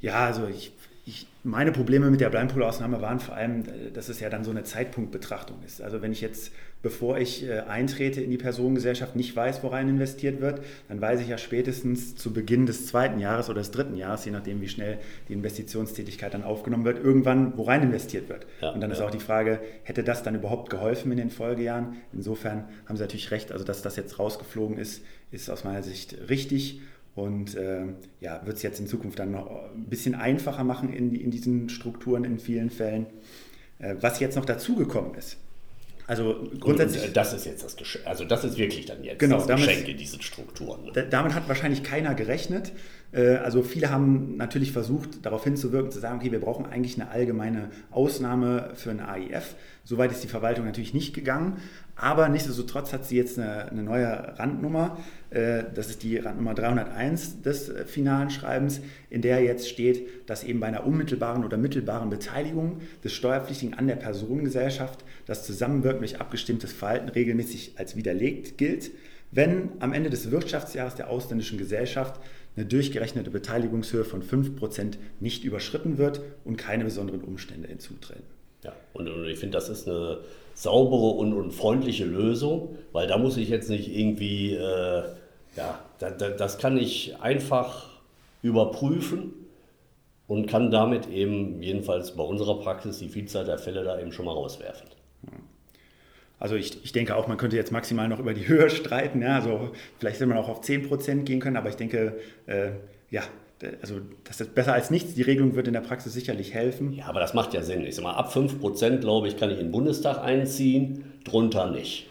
Ja, 0.00 0.26
also 0.26 0.46
ich 0.48 0.72
ich, 1.10 1.26
meine 1.42 1.72
Probleme 1.72 2.10
mit 2.10 2.20
der 2.20 2.30
Blindpool-Ausnahme 2.30 3.00
waren 3.00 3.20
vor 3.20 3.34
allem, 3.34 3.64
dass 3.92 4.08
es 4.08 4.20
ja 4.20 4.28
dann 4.30 4.44
so 4.44 4.50
eine 4.50 4.64
Zeitpunktbetrachtung 4.64 5.62
ist. 5.64 5.82
Also 5.82 6.02
wenn 6.02 6.12
ich 6.12 6.20
jetzt, 6.20 6.52
bevor 6.82 7.18
ich 7.18 7.46
äh, 7.46 7.60
eintrete 7.60 8.20
in 8.20 8.30
die 8.30 8.38
Personengesellschaft, 8.38 9.16
nicht 9.16 9.34
weiß, 9.36 9.62
worein 9.62 9.88
investiert 9.88 10.40
wird, 10.40 10.62
dann 10.88 11.00
weiß 11.00 11.20
ich 11.20 11.28
ja 11.28 11.38
spätestens 11.38 12.16
zu 12.16 12.32
Beginn 12.32 12.66
des 12.66 12.86
zweiten 12.86 13.18
Jahres 13.18 13.48
oder 13.50 13.60
des 13.60 13.70
dritten 13.70 13.96
Jahres, 13.96 14.24
je 14.24 14.30
nachdem, 14.30 14.60
wie 14.60 14.68
schnell 14.68 14.98
die 15.28 15.34
Investitionstätigkeit 15.34 16.32
dann 16.32 16.42
aufgenommen 16.42 16.84
wird, 16.84 17.02
irgendwann, 17.02 17.56
worein 17.56 17.82
investiert 17.82 18.28
wird. 18.28 18.46
Ja, 18.60 18.70
Und 18.70 18.80
dann 18.80 18.90
ja. 18.90 18.96
ist 18.96 19.02
auch 19.02 19.10
die 19.10 19.20
Frage, 19.20 19.60
hätte 19.82 20.02
das 20.02 20.22
dann 20.22 20.34
überhaupt 20.34 20.70
geholfen 20.70 21.12
in 21.12 21.18
den 21.18 21.30
Folgejahren? 21.30 21.96
Insofern 22.12 22.64
haben 22.86 22.96
Sie 22.96 23.02
natürlich 23.02 23.30
recht, 23.30 23.52
also 23.52 23.64
dass 23.64 23.82
das 23.82 23.96
jetzt 23.96 24.18
rausgeflogen 24.18 24.78
ist, 24.78 25.02
ist 25.30 25.50
aus 25.50 25.64
meiner 25.64 25.82
Sicht 25.82 26.16
richtig. 26.28 26.80
Und 27.14 27.56
äh, 27.56 27.82
ja, 28.20 28.40
wird 28.44 28.56
es 28.56 28.62
jetzt 28.62 28.80
in 28.80 28.86
Zukunft 28.86 29.18
dann 29.18 29.32
noch 29.32 29.74
ein 29.74 29.84
bisschen 29.84 30.14
einfacher 30.14 30.64
machen 30.64 30.92
in, 30.92 31.14
in 31.14 31.30
diesen 31.30 31.68
Strukturen 31.68 32.24
in 32.24 32.38
vielen 32.38 32.70
Fällen. 32.70 33.06
Äh, 33.80 33.96
was 34.00 34.20
jetzt 34.20 34.36
noch 34.36 34.44
dazugekommen 34.44 35.14
ist. 35.14 35.38
Also 36.10 36.48
grundsätzlich. 36.58 37.06
Und, 37.06 37.16
das 37.16 37.32
ist 37.32 37.46
jetzt 37.46 37.62
das 37.62 37.76
Geschenk. 37.76 38.04
Also 38.04 38.24
das 38.24 38.42
ist 38.42 38.58
wirklich 38.58 38.84
dann 38.84 39.04
jetzt 39.04 39.20
genau, 39.20 39.36
das 39.36 39.46
damit, 39.46 39.68
Geschenk 39.68 39.86
in 39.86 39.96
diesen 39.96 40.20
Strukturen. 40.20 40.86
Ne? 40.86 41.06
Damit 41.08 41.34
hat 41.34 41.46
wahrscheinlich 41.46 41.84
keiner 41.84 42.16
gerechnet. 42.16 42.72
Äh, 43.12 43.36
also 43.36 43.62
viele 43.62 43.90
haben 43.90 44.36
natürlich 44.36 44.72
versucht, 44.72 45.24
darauf 45.24 45.44
hinzuwirken, 45.44 45.90
zu 45.90 46.00
sagen, 46.00 46.18
okay, 46.18 46.32
wir 46.32 46.40
brauchen 46.40 46.66
eigentlich 46.66 47.00
eine 47.00 47.10
allgemeine 47.10 47.70
Ausnahme 47.90 48.70
für 48.74 48.90
ein 48.90 49.00
AIF. 49.00 49.54
Soweit 49.84 50.12
ist 50.12 50.22
die 50.22 50.28
Verwaltung 50.28 50.66
natürlich 50.66 50.94
nicht 50.94 51.14
gegangen. 51.14 51.56
Aber 51.96 52.28
nichtsdestotrotz 52.28 52.92
hat 52.92 53.04
sie 53.04 53.16
jetzt 53.16 53.38
eine, 53.38 53.70
eine 53.70 53.82
neue 53.82 54.38
Randnummer. 54.38 54.98
Äh, 55.30 55.64
das 55.74 55.90
ist 55.90 56.02
die 56.02 56.16
Randnummer 56.16 56.54
301 56.54 57.42
des 57.42 57.68
äh, 57.68 57.84
finalen 57.84 58.30
Schreibens, 58.30 58.80
in 59.10 59.22
der 59.22 59.42
jetzt 59.42 59.68
steht, 59.68 60.28
dass 60.28 60.44
eben 60.44 60.60
bei 60.60 60.68
einer 60.68 60.86
unmittelbaren 60.86 61.44
oder 61.44 61.56
mittelbaren 61.56 62.08
Beteiligung 62.08 62.78
des 63.04 63.12
Steuerpflichtigen 63.12 63.74
an 63.74 63.86
der 63.86 63.96
Personengesellschaft 63.96 65.04
das 65.26 65.44
Zusammenwirken 65.44 66.00
durch 66.00 66.20
abgestimmtes 66.20 66.72
Verhalten 66.72 67.08
regelmäßig 67.08 67.74
als 67.76 67.96
widerlegt 67.96 68.56
gilt, 68.56 68.90
wenn 69.32 69.70
am 69.78 69.92
Ende 69.92 70.10
des 70.10 70.30
Wirtschaftsjahres 70.30 70.94
der 70.96 71.08
ausländischen 71.08 71.58
Gesellschaft 71.58 72.20
eine 72.56 72.66
durchgerechnete 72.66 73.30
Beteiligungshöhe 73.30 74.04
von 74.04 74.22
5% 74.22 74.94
nicht 75.20 75.44
überschritten 75.44 75.98
wird 75.98 76.20
und 76.44 76.56
keine 76.56 76.84
besonderen 76.84 77.22
Umstände 77.22 77.68
hinzutreten. 77.68 78.24
Ja, 78.64 78.72
und, 78.92 79.08
und 79.08 79.24
ich 79.26 79.38
finde, 79.38 79.56
das 79.56 79.68
ist 79.68 79.88
eine 79.88 80.18
saubere 80.54 81.16
und, 81.16 81.32
und, 81.32 81.52
freundliche 81.52 82.04
Lösung, 82.04 82.76
weil 82.92 83.06
da 83.06 83.16
muss 83.16 83.36
ich 83.36 83.48
jetzt 83.48 83.70
nicht 83.70 83.94
irgendwie, 83.94 84.54
äh, 84.54 85.02
ja, 85.56 85.78
da, 85.98 86.10
da, 86.10 86.28
das 86.30 86.58
kann 86.58 86.76
ich 86.76 87.16
einfach 87.20 87.88
überprüfen 88.42 89.32
und 90.26 90.46
kann 90.46 90.70
damit 90.70 91.08
eben, 91.08 91.62
jedenfalls 91.62 92.12
bei 92.16 92.22
unserer 92.22 92.60
Praxis, 92.60 92.98
die 92.98 93.08
Vielzahl 93.08 93.44
der 93.44 93.58
Fälle 93.58 93.82
da 93.84 93.98
eben 93.98 94.12
schon 94.12 94.26
mal 94.26 94.32
rauswerfen. 94.32 94.88
Also 96.40 96.56
ich, 96.56 96.82
ich 96.84 96.92
denke 96.92 97.14
auch, 97.14 97.28
man 97.28 97.36
könnte 97.36 97.56
jetzt 97.56 97.70
maximal 97.70 98.08
noch 98.08 98.18
über 98.18 98.34
die 98.34 98.48
Höhe 98.48 98.70
streiten. 98.70 99.22
Ja, 99.22 99.36
also 99.36 99.70
vielleicht 99.98 100.16
hätte 100.16 100.26
man 100.26 100.38
auch 100.38 100.48
auf 100.48 100.62
10% 100.62 101.22
gehen 101.22 101.38
können, 101.38 101.56
aber 101.56 101.68
ich 101.68 101.76
denke, 101.76 102.18
äh, 102.46 102.70
ja, 103.10 103.22
also 103.82 104.00
das 104.24 104.40
ist 104.40 104.54
besser 104.54 104.72
als 104.72 104.90
nichts. 104.90 105.14
Die 105.14 105.22
Regelung 105.22 105.54
wird 105.54 105.66
in 105.68 105.74
der 105.74 105.82
Praxis 105.82 106.14
sicherlich 106.14 106.54
helfen. 106.54 106.94
Ja, 106.94 107.06
aber 107.06 107.20
das 107.20 107.34
macht 107.34 107.52
ja 107.52 107.62
Sinn. 107.62 107.84
Ich 107.84 107.94
sag 107.94 108.02
mal, 108.02 108.14
ab 108.14 108.34
5% 108.34 108.98
glaube 108.98 109.28
ich, 109.28 109.36
kann 109.36 109.50
ich 109.50 109.58
in 109.58 109.66
den 109.66 109.72
Bundestag 109.72 110.18
einziehen, 110.18 111.04
drunter 111.24 111.70
nicht. 111.70 112.08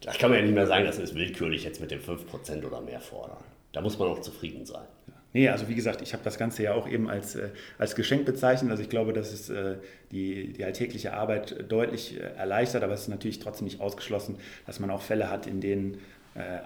Da 0.00 0.12
kann 0.12 0.30
man 0.30 0.38
ja 0.38 0.44
nicht 0.44 0.54
mehr 0.54 0.66
sagen, 0.66 0.84
das 0.84 0.98
ist 0.98 1.14
willkürlich 1.14 1.64
jetzt 1.64 1.80
mit 1.80 1.90
dem 1.90 2.00
5% 2.00 2.64
oder 2.64 2.80
mehr 2.80 3.00
fordern. 3.00 3.42
Da 3.72 3.80
muss 3.80 3.98
man 3.98 4.08
auch 4.08 4.20
zufrieden 4.20 4.64
sein. 4.66 4.86
Nee, 5.34 5.48
also 5.48 5.68
wie 5.68 5.74
gesagt, 5.74 6.02
ich 6.02 6.12
habe 6.12 6.22
das 6.22 6.36
Ganze 6.36 6.62
ja 6.62 6.74
auch 6.74 6.86
eben 6.86 7.08
als, 7.08 7.36
äh, 7.36 7.48
als 7.78 7.94
Geschenk 7.94 8.26
bezeichnet. 8.26 8.70
Also 8.70 8.82
ich 8.82 8.90
glaube, 8.90 9.12
dass 9.12 9.32
es 9.32 9.48
äh, 9.48 9.76
die, 10.10 10.52
die 10.52 10.64
alltägliche 10.64 11.14
Arbeit 11.14 11.64
deutlich 11.70 12.18
äh, 12.18 12.36
erleichtert, 12.36 12.82
aber 12.82 12.92
es 12.92 13.02
ist 13.02 13.08
natürlich 13.08 13.38
trotzdem 13.38 13.64
nicht 13.64 13.80
ausgeschlossen, 13.80 14.36
dass 14.66 14.78
man 14.78 14.90
auch 14.90 15.02
Fälle 15.02 15.30
hat, 15.30 15.46
in 15.46 15.60
denen 15.60 15.98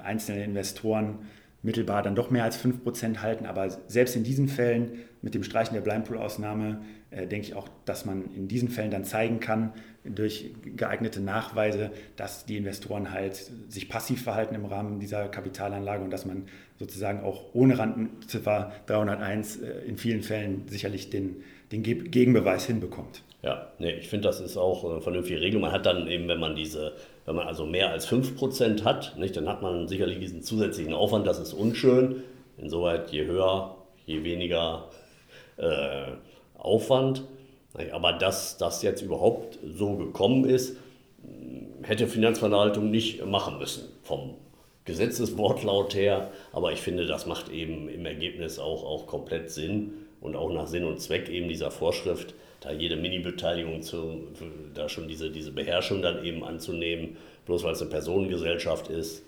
einzelne 0.05 0.45
Investoren 0.45 1.27
mittelbar 1.65 2.05
dann 2.05 2.15
doch 2.15 2.31
mehr 2.31 2.45
als 2.45 2.57
5% 2.57 3.17
halten. 3.17 3.47
Aber 3.47 3.69
selbst 3.89 4.15
in 4.15 4.23
diesen 4.23 4.47
Fällen 4.47 5.01
mit 5.23 5.35
dem 5.35 5.43
Streichen 5.43 5.75
der 5.75 5.81
Blindpool-Ausnahme 5.81 6.83
denke 7.11 7.47
ich 7.47 7.55
auch, 7.55 7.69
dass 7.85 8.05
man 8.05 8.35
in 8.35 8.49
diesen 8.49 8.69
Fällen 8.69 8.91
dann 8.91 9.05
zeigen 9.05 9.41
kann, 9.41 9.73
durch 10.05 10.51
geeignete 10.77 11.21
Nachweise, 11.21 11.91
dass 12.17 12.47
die 12.47 12.57
Investoren 12.57 13.13
halt 13.13 13.51
sich 13.69 13.89
passiv 13.89 14.23
verhalten 14.23 14.55
im 14.55 14.65
Rahmen 14.65 15.01
dieser 15.01 15.29
Kapitalanlage 15.29 16.05
und 16.05 16.11
dass 16.11 16.27
man 16.27 16.47
sozusagen 16.79 17.25
auch 17.25 17.55
ohne 17.55 17.79
Randenziffer 17.79 18.73
301 18.87 19.57
äh, 19.57 19.71
in 19.87 19.97
vielen 19.99 20.23
Fällen 20.23 20.69
sicherlich 20.69 21.11
den, 21.11 21.43
den 21.73 21.83
Gegenbeweis 21.83 22.67
hinbekommt. 22.67 23.23
Ja, 23.43 23.73
nee, 23.79 23.93
ich 23.93 24.09
finde, 24.09 24.29
das 24.29 24.41
ist 24.41 24.57
auch 24.57 24.85
eine 24.85 25.01
vernünftige 25.01 25.41
Regelung. 25.41 25.63
Man 25.63 25.73
hat 25.73 25.87
dann 25.87 26.09
eben, 26.09 26.27
wenn 26.29 26.41
man 26.41 26.57
diese, 26.57 26.95
wenn 27.27 27.37
man 27.37 27.47
also 27.47 27.67
mehr 27.67 27.91
als 27.91 28.09
5% 28.09 28.85
hat, 28.85 29.17
nicht, 29.19 29.37
dann 29.37 29.49
hat 29.49 29.63
man 29.63 29.89
sicherlich 29.89 30.19
diesen 30.19 30.43
zusätzlichen 30.43 30.95
Aufwand, 30.95 31.27
das 31.27 31.39
ist 31.39 31.53
unschön. 31.53 32.23
Insoweit 32.59 33.11
je 33.11 33.27
höher, 33.27 33.77
je 34.07 34.25
weniger 34.25 34.89
äh, 35.59 36.13
Aufwand. 36.67 37.25
Aber 37.93 38.13
dass 38.13 38.57
das 38.57 38.83
jetzt 38.83 39.03
überhaupt 39.03 39.59
so 39.65 39.97
gekommen 39.97 40.45
ist, 40.45 40.77
hätte 41.83 42.07
Finanzverwaltung 42.07 42.91
nicht 42.91 43.25
machen 43.25 43.59
müssen 43.59 43.85
vom 44.03 44.35
Gesetzeswortlaut 44.85 45.95
her. 45.95 46.31
Aber 46.53 46.73
ich 46.73 46.81
finde, 46.81 47.07
das 47.07 47.27
macht 47.27 47.51
eben 47.51 47.89
im 47.89 48.07
Ergebnis 48.07 48.59
auch, 48.59 48.85
auch 48.85 49.07
komplett 49.07 49.51
Sinn 49.51 49.93
und 50.21 50.37
auch 50.37 50.51
nach 50.53 50.67
Sinn 50.67 50.85
und 50.85 51.01
Zweck 51.01 51.29
eben 51.29 51.49
dieser 51.49 51.71
Vorschrift, 51.71 52.35
da 52.61 52.73
jede 52.73 52.97
Mini-Beteiligung 52.97 53.83
zu, 53.83 54.29
da 54.75 54.89
schon 54.89 55.09
diese, 55.09 55.31
diese 55.31 55.53
Beherrschung 55.53 56.03
dann 56.03 56.25
eben 56.25 56.43
anzunehmen, 56.43 57.17
bloß 57.45 57.65
weil 57.65 57.73
es 57.73 57.83
eine 57.83 57.91
Personengesellschaft 57.91 58.89
ist. 58.89 59.23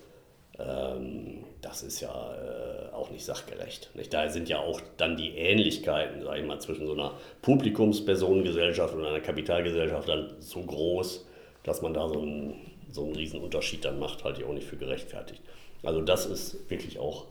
Ähm, 0.58 1.44
das 1.60 1.82
ist 1.82 2.00
ja 2.00 2.34
äh, 2.34 2.92
auch 2.92 3.10
nicht 3.10 3.24
sachgerecht. 3.24 3.90
Nicht? 3.94 4.12
Da 4.12 4.28
sind 4.28 4.48
ja 4.48 4.58
auch 4.58 4.80
dann 4.96 5.16
die 5.16 5.36
Ähnlichkeiten, 5.36 6.22
sage 6.22 6.40
ich 6.40 6.46
mal, 6.46 6.60
zwischen 6.60 6.86
so 6.86 6.92
einer 6.92 7.14
Publikumspersonengesellschaft 7.42 8.94
und 8.94 9.04
einer 9.04 9.20
Kapitalgesellschaft 9.20 10.08
dann 10.08 10.34
so 10.40 10.62
groß, 10.62 11.26
dass 11.62 11.82
man 11.82 11.94
da 11.94 12.08
so 12.08 12.20
einen, 12.20 12.72
so 12.90 13.04
einen 13.04 13.14
riesen 13.14 13.40
Unterschied 13.40 13.84
dann 13.84 13.98
macht, 13.98 14.24
halte 14.24 14.40
ich 14.40 14.46
auch 14.46 14.52
nicht 14.52 14.66
für 14.66 14.76
gerechtfertigt. 14.76 15.42
Also 15.82 16.00
das 16.02 16.26
ist 16.26 16.68
wirklich 16.70 16.98
auch 16.98 17.26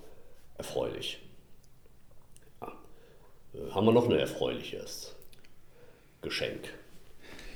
erfreulich. 0.58 1.20
Ja. 2.62 2.74
Äh, 3.54 3.72
haben 3.72 3.86
wir 3.86 3.94
noch 3.94 4.10
ein 4.10 4.18
erfreuliches 4.18 5.16
Geschenk? 6.22 6.74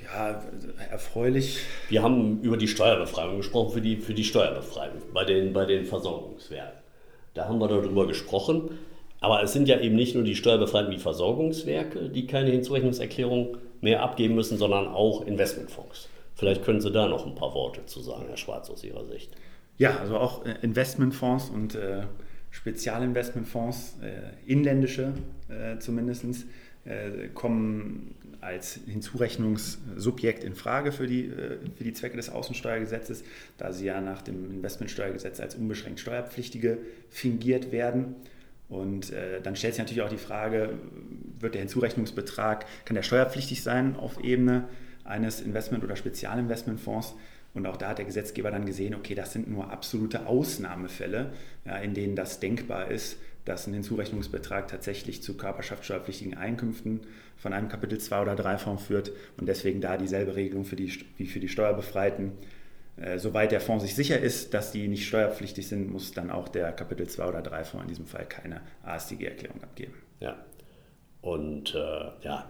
Ja, 0.03 0.41
erfreulich. 0.89 1.60
Wir 1.89 2.01
haben 2.03 2.41
über 2.41 2.58
die 2.58 2.67
Steuerbefreiung 2.67 3.38
gesprochen, 3.38 3.72
für 3.72 3.81
die, 3.81 3.98
für 3.98 4.13
die 4.13 4.24
Steuerbefreiung 4.24 4.98
bei 5.13 5.25
den, 5.25 5.53
bei 5.53 5.65
den 5.65 5.86
Versorgungswerken. 5.86 6.79
Da 7.34 7.48
haben 7.48 7.60
wir 7.60 7.67
darüber 7.67 8.08
gesprochen. 8.08 8.77
Aber 9.22 9.43
es 9.43 9.53
sind 9.53 9.67
ja 9.67 9.79
eben 9.79 9.96
nicht 9.96 10.15
nur 10.15 10.24
die 10.24 10.36
Steuerbefreiten 10.36 10.91
wie 10.91 10.98
Versorgungswerke, 10.98 12.10
die 12.10 12.25
keine 12.25 12.50
Hinzurechnungserklärung 12.50 13.58
mehr 13.79 14.01
abgeben 14.01 14.34
müssen, 14.34 14.58
sondern 14.58 14.88
auch 14.88 15.22
Investmentfonds. 15.22 16.10
Vielleicht 16.34 16.63
können 16.63 16.81
Sie 16.81 16.91
da 16.91 17.08
noch 17.08 17.27
ein 17.27 17.36
paar 17.36 17.53
Worte 17.53 17.86
zu 17.86 18.01
sagen, 18.01 18.25
Herr 18.27 18.38
Schwarz, 18.38 18.70
aus 18.72 18.84
Ihrer 18.84 19.05
Sicht. 19.05 19.31
Ja, 19.77 19.98
also 19.98 20.17
auch 20.17 20.43
äh, 20.46 20.55
Investmentfonds 20.63 21.51
und 21.51 21.75
äh, 21.75 22.03
Spezialinvestmentfonds, 22.51 23.98
äh, 24.01 24.51
inländische 24.51 25.13
äh, 25.50 25.79
zumindest, 25.79 26.46
äh, 26.86 27.29
kommen 27.34 28.15
als 28.41 28.79
Hinzurechnungssubjekt 28.88 30.43
in 30.43 30.55
Frage 30.55 30.91
für 30.91 31.08
die, 31.08 31.25
äh, 31.27 31.58
für 31.75 31.84
die 31.84 31.93
Zwecke 31.93 32.17
des 32.17 32.29
Außensteuergesetzes, 32.29 33.24
da 33.58 33.72
sie 33.72 33.86
ja 33.86 34.01
nach 34.01 34.22
dem 34.22 34.51
Investmentsteuergesetz 34.51 35.39
als 35.39 35.55
unbeschränkt 35.55 36.00
Steuerpflichtige 36.00 36.79
fingiert 37.10 37.72
werden. 37.72 38.15
Und 38.67 39.12
äh, 39.12 39.41
dann 39.41 39.55
stellt 39.55 39.75
sich 39.75 39.79
natürlich 39.79 40.01
auch 40.01 40.10
die 40.10 40.17
Frage, 40.17 40.74
wird 41.39 41.53
der 41.53 41.62
Hinzurechnungsbetrag, 41.62 42.65
kann 42.86 42.96
der 42.96 43.03
steuerpflichtig 43.03 43.63
sein 43.63 43.96
auf 43.96 44.24
Ebene 44.24 44.67
eines 45.03 45.41
Investment- 45.41 45.84
oder 45.84 45.96
Spezialinvestmentfonds? 45.96 47.15
Und 47.53 47.65
auch 47.67 47.77
da 47.77 47.89
hat 47.89 47.98
der 47.98 48.05
Gesetzgeber 48.05 48.50
dann 48.51 48.65
gesehen, 48.65 48.96
okay, 48.96 49.15
das 49.15 49.34
sind 49.34 49.50
nur 49.50 49.72
absolute 49.72 50.25
Ausnahmefälle, 50.25 51.34
ja, 51.65 51.77
in 51.77 51.93
denen 51.93 52.15
das 52.15 52.39
denkbar 52.39 52.89
ist, 52.89 53.17
dass 53.46 53.67
ein 53.67 53.74
Hinzurechnungsbetrag 53.74 54.67
tatsächlich 54.67 55.24
zu 55.24 55.36
körperschaftssteuerpflichtigen 55.36 56.38
Einkünften 56.38 57.01
von 57.38 57.53
einem 57.53 57.70
Kapitel 57.70 57.98
2 58.00 58.22
oder 58.22 58.36
3 58.36 58.58
Fonds 58.58 58.84
führt 58.84 59.12
und 59.39 59.48
deswegen 59.48 59.81
da 59.81 59.98
dieselbe 59.98 60.36
Regelung 60.36 60.63
für 60.63 60.75
die, 60.75 60.93
wie 61.17 61.25
für 61.25 61.39
die 61.39 61.50
Steuerbefreiten. 61.50 62.34
Äh, 62.98 63.17
soweit 63.17 63.51
der 63.51 63.62
Fonds 63.62 63.84
sich 63.84 63.96
sicher 63.96 64.20
ist, 64.20 64.53
dass 64.53 64.72
die 64.72 64.88
nicht 64.88 65.08
steuerpflichtig 65.08 65.67
sind, 65.67 65.91
muss 65.91 66.12
dann 66.12 66.29
auch 66.29 66.48
der 66.50 66.72
Kapitel 66.72 67.08
2 67.08 67.27
oder 67.27 67.41
3 67.41 67.63
Fonds 67.63 67.84
in 67.84 67.89
diesem 67.89 68.05
Fall 68.05 68.25
keine 68.27 68.62
ASDG-Erklärung 68.84 69.63
abgeben. 69.63 69.93
Ja, 70.20 70.36
und 71.22 71.74
äh, 71.74 72.12
ja, 72.22 72.50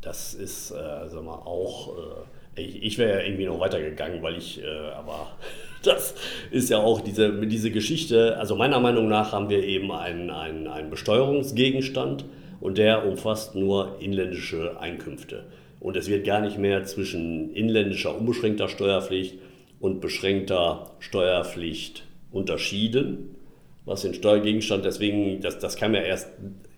das 0.00 0.34
ist 0.34 0.70
äh, 0.70 1.08
sag 1.08 1.22
mal, 1.22 1.34
auch, 1.34 1.96
äh, 1.96 2.22
ich, 2.58 2.82
ich 2.82 2.98
wäre 2.98 3.20
ja 3.20 3.26
irgendwie 3.26 3.46
noch 3.46 3.60
weitergegangen, 3.60 4.22
weil 4.22 4.36
ich, 4.36 4.62
äh, 4.62 4.66
aber 4.96 5.30
das 5.82 6.14
ist 6.50 6.70
ja 6.70 6.78
auch 6.78 7.00
diese, 7.00 7.46
diese 7.46 7.70
Geschichte, 7.70 8.36
also 8.36 8.56
meiner 8.56 8.80
Meinung 8.80 9.08
nach 9.08 9.32
haben 9.32 9.48
wir 9.48 9.62
eben 9.62 9.92
einen, 9.92 10.30
einen, 10.30 10.66
einen 10.66 10.90
Besteuerungsgegenstand, 10.90 12.24
und 12.60 12.78
der 12.78 13.06
umfasst 13.06 13.54
nur 13.54 13.96
inländische 14.00 14.80
Einkünfte. 14.80 15.44
Und 15.80 15.96
es 15.96 16.08
wird 16.08 16.26
gar 16.26 16.40
nicht 16.40 16.58
mehr 16.58 16.84
zwischen 16.84 17.54
inländischer 17.54 18.16
unbeschränkter 18.16 18.68
Steuerpflicht 18.68 19.38
und 19.80 20.00
beschränkter 20.00 20.90
Steuerpflicht 20.98 22.04
unterschieden, 22.32 23.36
was 23.84 24.02
den 24.02 24.12
Steuergegenstand, 24.12 24.84
deswegen, 24.84 25.40
das, 25.40 25.58
das 25.60 25.76
kam 25.76 25.94
ja 25.94 26.00
erst 26.00 26.28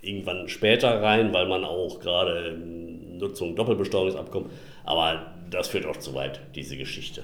irgendwann 0.02 0.48
später 0.48 1.02
rein, 1.02 1.32
weil 1.32 1.48
man 1.48 1.64
auch 1.64 1.98
gerade 1.98 2.56
Nutzung 3.20 3.56
Doppelbesteuerungsabkommen, 3.56 4.50
aber 4.84 5.32
das 5.50 5.68
führt 5.68 5.86
auch 5.86 5.96
zu 5.96 6.14
weit, 6.14 6.40
diese 6.54 6.76
Geschichte. 6.76 7.22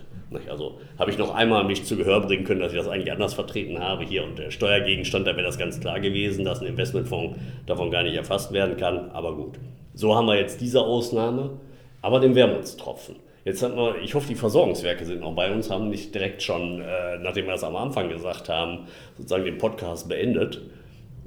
Also 0.49 0.79
habe 0.99 1.11
ich 1.11 1.19
noch 1.19 1.35
einmal 1.35 1.65
mich 1.65 1.85
zu 1.85 1.97
Gehör 1.97 2.21
bringen 2.21 2.45
können, 2.45 2.61
dass 2.61 2.73
ich 2.73 2.79
das 2.79 2.89
eigentlich 2.89 3.13
anders 3.13 3.35
vertreten 3.35 3.79
habe 3.79 4.05
hier 4.05 4.25
und 4.25 4.39
der 4.39 4.51
Steuergegenstand, 4.51 5.27
da 5.27 5.37
wäre 5.37 5.47
das 5.47 5.59
ganz 5.59 5.81
klar 5.81 6.01
gewesen, 6.01 6.45
dass 6.45 6.61
ein 6.61 6.67
Investmentfonds 6.67 7.39
davon 7.67 7.91
gar 7.91 8.03
nicht 8.03 8.15
erfasst 8.15 8.53
werden 8.53 8.77
kann, 8.77 9.11
aber 9.11 9.35
gut. 9.35 9.59
So 9.95 10.15
haben 10.15 10.27
wir 10.27 10.37
jetzt 10.37 10.61
diese 10.61 10.81
Ausnahme, 10.83 11.59
aber 12.03 12.21
den 12.21 12.35
Wermutstropfen. 12.35 13.17
Jetzt 13.47 13.63
hat 13.63 13.77
man, 13.77 13.95
ich 14.03 14.13
hoffe, 14.15 14.27
die 14.27 14.35
Versorgungswerke 14.35 15.05
sind 15.05 15.21
noch 15.21 15.33
bei 15.33 15.53
uns, 15.53 15.71
haben 15.71 15.89
nicht 15.89 16.13
direkt 16.13 16.43
schon, 16.43 16.81
äh, 16.81 17.17
nachdem 17.23 17.47
wir 17.47 17.53
das 17.53 17.63
am 17.63 17.77
Anfang 17.77 18.09
gesagt 18.09 18.49
haben, 18.49 18.89
sozusagen 19.17 19.45
den 19.45 19.57
Podcast 19.57 20.09
beendet, 20.09 20.63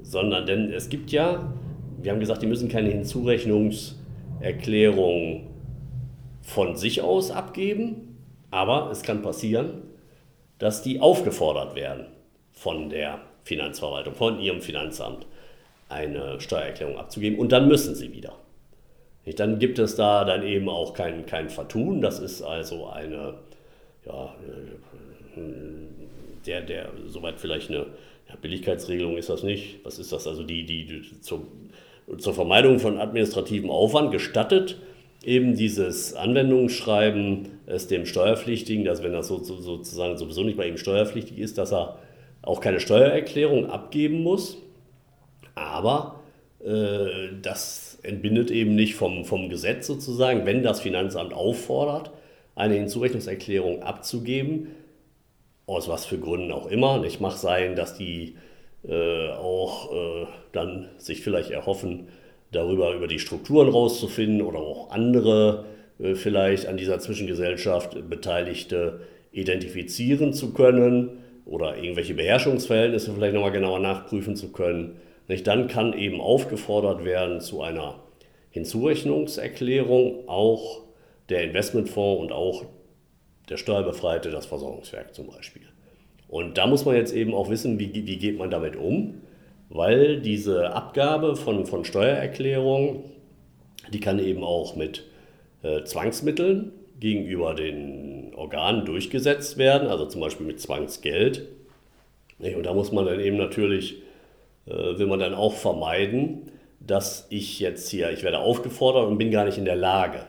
sondern 0.02 0.44
denn 0.44 0.70
es 0.70 0.90
gibt 0.90 1.12
ja, 1.12 1.50
wir 2.02 2.12
haben 2.12 2.20
gesagt, 2.20 2.42
die 2.42 2.46
müssen 2.46 2.68
keine 2.68 2.90
Hinzurechnungserklärung 4.40 5.46
von 6.42 6.76
sich 6.76 7.02
aus 7.02 7.30
abgeben, 7.30 8.16
aber 8.50 8.90
es 8.90 9.02
kann 9.02 9.22
passieren, 9.22 9.82
dass 10.58 10.82
die 10.82 11.00
aufgefordert 11.00 11.74
werden 11.74 12.06
von 12.52 12.90
der 12.90 13.20
Finanzverwaltung, 13.44 14.14
von 14.14 14.40
ihrem 14.40 14.60
Finanzamt, 14.60 15.26
eine 15.88 16.40
Steuererklärung 16.40 16.98
abzugeben 16.98 17.38
und 17.38 17.52
dann 17.52 17.68
müssen 17.68 17.94
sie 17.94 18.12
wieder. 18.12 18.34
Dann 19.36 19.58
gibt 19.58 19.78
es 19.78 19.96
da 19.96 20.24
dann 20.24 20.42
eben 20.42 20.68
auch 20.68 20.94
kein, 20.94 21.26
kein 21.26 21.50
Vertun, 21.50 22.00
das 22.00 22.18
ist 22.18 22.42
also 22.42 22.88
eine, 22.88 23.34
ja, 24.04 24.34
der, 26.46 26.62
der, 26.62 26.90
soweit 27.06 27.38
vielleicht 27.38 27.70
eine 27.70 27.86
Billigkeitsregelung 28.40 29.16
ist 29.16 29.28
das 29.28 29.42
nicht. 29.42 29.84
Was 29.84 29.98
ist 29.98 30.12
das? 30.12 30.26
Also 30.26 30.42
die, 30.42 30.64
die, 30.64 30.86
die 30.86 31.20
zur, 31.20 31.46
zur 32.18 32.34
Vermeidung 32.34 32.78
von 32.78 32.98
administrativem 32.98 33.70
Aufwand 33.70 34.10
gestattet, 34.10 34.78
eben 35.24 35.54
dieses 35.54 36.14
Anwendungsschreiben 36.14 37.48
es 37.66 37.86
dem 37.86 38.06
Steuerpflichtigen, 38.06 38.84
dass 38.84 39.02
wenn 39.02 39.12
das 39.12 39.28
so, 39.28 39.38
so, 39.38 39.56
sozusagen 39.56 40.16
sowieso 40.16 40.42
nicht 40.42 40.56
bei 40.56 40.66
ihm 40.66 40.78
steuerpflichtig 40.78 41.38
ist, 41.38 41.58
dass 41.58 41.72
er 41.72 41.98
auch 42.42 42.60
keine 42.60 42.80
Steuererklärung 42.80 43.66
abgeben 43.66 44.22
muss. 44.22 44.56
Aber 45.54 46.20
äh, 46.64 47.32
das 47.42 47.98
entbindet 48.02 48.50
eben 48.50 48.74
nicht 48.74 48.94
vom, 48.94 49.24
vom 49.24 49.48
Gesetz 49.48 49.86
sozusagen, 49.86 50.46
wenn 50.46 50.62
das 50.62 50.80
Finanzamt 50.80 51.34
auffordert, 51.34 52.10
eine 52.54 52.74
Hinzurechnungserklärung 52.74 53.82
abzugeben, 53.82 54.68
aus 55.66 55.88
was 55.88 56.04
für 56.06 56.18
Gründen 56.18 56.50
auch 56.50 56.66
immer. 56.66 56.98
Nicht 56.98 57.20
mag 57.20 57.32
sein, 57.32 57.76
dass 57.76 57.96
die 57.96 58.36
äh, 58.86 59.28
auch 59.30 59.92
äh, 59.92 60.26
dann 60.52 60.88
sich 60.98 61.22
vielleicht 61.22 61.50
erhoffen, 61.50 62.08
darüber 62.52 62.94
über 62.94 63.06
die 63.06 63.18
Strukturen 63.18 63.68
rauszufinden 63.68 64.42
oder 64.42 64.58
auch 64.58 64.90
andere 64.90 65.66
äh, 65.98 66.14
vielleicht 66.14 66.66
an 66.66 66.76
dieser 66.76 66.98
Zwischengesellschaft 66.98 68.08
Beteiligte 68.08 69.00
identifizieren 69.32 70.32
zu 70.32 70.52
können 70.52 71.18
oder 71.44 71.76
irgendwelche 71.76 72.14
Beherrschungsverhältnisse 72.14 73.12
vielleicht 73.12 73.34
nochmal 73.34 73.52
genauer 73.52 73.80
nachprüfen 73.80 74.36
zu 74.36 74.52
können. 74.52 74.96
Nicht? 75.28 75.46
Dann 75.46 75.68
kann 75.68 75.92
eben 75.92 76.20
aufgefordert 76.20 77.04
werden 77.04 77.40
zu 77.40 77.62
einer 77.62 78.00
Hinzurechnungserklärung 78.50 80.28
auch 80.28 80.82
der 81.28 81.44
Investmentfonds 81.44 82.22
und 82.22 82.32
auch 82.32 82.64
der 83.48 83.56
Steuerbefreite, 83.56 84.30
das 84.30 84.46
Versorgungswerk 84.46 85.14
zum 85.14 85.28
Beispiel. 85.28 85.69
Und 86.30 86.58
da 86.58 86.68
muss 86.68 86.84
man 86.84 86.94
jetzt 86.94 87.12
eben 87.12 87.34
auch 87.34 87.50
wissen, 87.50 87.80
wie, 87.80 87.92
wie 87.92 88.16
geht 88.16 88.38
man 88.38 88.50
damit 88.50 88.76
um, 88.76 89.14
weil 89.68 90.20
diese 90.20 90.72
Abgabe 90.72 91.34
von, 91.34 91.66
von 91.66 91.84
Steuererklärungen, 91.84 93.00
die 93.92 93.98
kann 93.98 94.20
eben 94.20 94.44
auch 94.44 94.76
mit 94.76 95.04
äh, 95.64 95.82
Zwangsmitteln 95.82 96.70
gegenüber 97.00 97.54
den 97.54 98.32
Organen 98.36 98.84
durchgesetzt 98.84 99.58
werden, 99.58 99.88
also 99.88 100.06
zum 100.06 100.20
Beispiel 100.20 100.46
mit 100.46 100.60
Zwangsgeld. 100.60 101.48
Und 102.38 102.64
da 102.64 102.74
muss 102.74 102.92
man 102.92 103.06
dann 103.06 103.18
eben 103.18 103.36
natürlich, 103.36 103.96
äh, 104.66 104.98
will 104.98 105.08
man 105.08 105.18
dann 105.18 105.34
auch 105.34 105.54
vermeiden, 105.54 106.52
dass 106.78 107.26
ich 107.30 107.58
jetzt 107.58 107.88
hier, 107.90 108.12
ich 108.12 108.22
werde 108.22 108.38
aufgefordert 108.38 109.08
und 109.08 109.18
bin 109.18 109.32
gar 109.32 109.44
nicht 109.44 109.58
in 109.58 109.64
der 109.64 109.76
Lage, 109.76 110.20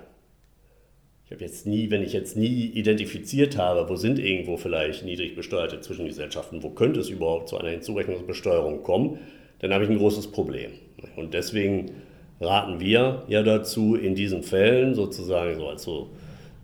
ich 1.32 1.36
habe 1.36 1.46
jetzt 1.46 1.66
nie, 1.66 1.90
wenn 1.90 2.04
ich 2.04 2.12
jetzt 2.12 2.36
nie 2.36 2.66
identifiziert 2.66 3.58
habe, 3.58 3.88
wo 3.88 3.96
sind 3.96 4.20
irgendwo 4.20 4.58
vielleicht 4.58 5.06
niedrig 5.06 5.34
besteuerte 5.34 5.80
Zwischengesellschaften, 5.80 6.62
wo 6.62 6.72
könnte 6.72 7.00
es 7.00 7.08
überhaupt 7.08 7.48
zu 7.48 7.58
einer 7.58 7.70
Hinzurechnungsbesteuerung 7.70 8.84
kommen, 8.84 9.18
dann 9.60 9.74
habe 9.74 9.86
ich 9.86 9.90
ein 9.90 9.98
großes 9.98 10.28
Problem. 10.28 10.72
Und 11.16 11.34
deswegen 11.34 11.92
raten 12.42 12.82
wir 12.82 13.24
ja 13.30 13.44
dazu, 13.44 13.96
in 13.96 14.14
diesen 14.14 14.44
Fällen 14.44 14.94
sozusagen 14.94 15.56
so 15.56 15.70
als 15.70 15.84
so 15.84 16.10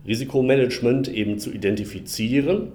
Risikomanagement 0.06 1.08
eben 1.08 1.40
zu 1.40 1.50
identifizieren, 1.54 2.74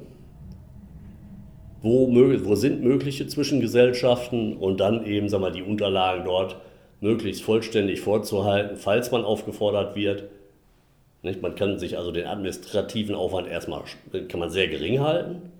wo, 1.82 2.08
wo 2.10 2.54
sind 2.54 2.82
mögliche 2.82 3.26
Zwischengesellschaften 3.26 4.56
und 4.56 4.80
dann 4.80 5.04
eben 5.04 5.28
sagen 5.28 5.42
wir, 5.42 5.50
die 5.50 5.62
Unterlagen 5.62 6.24
dort 6.24 6.56
möglichst 7.02 7.42
vollständig 7.42 8.00
vorzuhalten, 8.00 8.78
falls 8.78 9.10
man 9.10 9.24
aufgefordert 9.24 9.94
wird, 9.94 10.24
nicht? 11.22 11.42
Man 11.42 11.54
kann 11.54 11.78
sich 11.78 11.96
also 11.96 12.12
den 12.12 12.26
administrativen 12.26 13.14
Aufwand 13.14 13.48
erstmal 13.48 13.84
kann 14.28 14.40
man 14.40 14.50
sehr 14.50 14.68
gering 14.68 15.00
halten. 15.00 15.52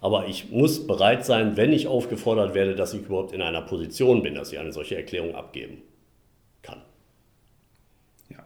Aber 0.00 0.28
ich 0.28 0.50
muss 0.50 0.86
bereit 0.86 1.24
sein, 1.24 1.56
wenn 1.56 1.72
ich 1.72 1.86
aufgefordert 1.86 2.54
werde, 2.54 2.74
dass 2.74 2.92
ich 2.92 3.02
überhaupt 3.02 3.32
in 3.32 3.40
einer 3.40 3.62
Position 3.62 4.22
bin, 4.22 4.34
dass 4.34 4.52
ich 4.52 4.58
eine 4.58 4.72
solche 4.72 4.96
Erklärung 4.96 5.34
abgeben 5.34 5.78
kann. 6.62 6.82
Ja, 8.28 8.44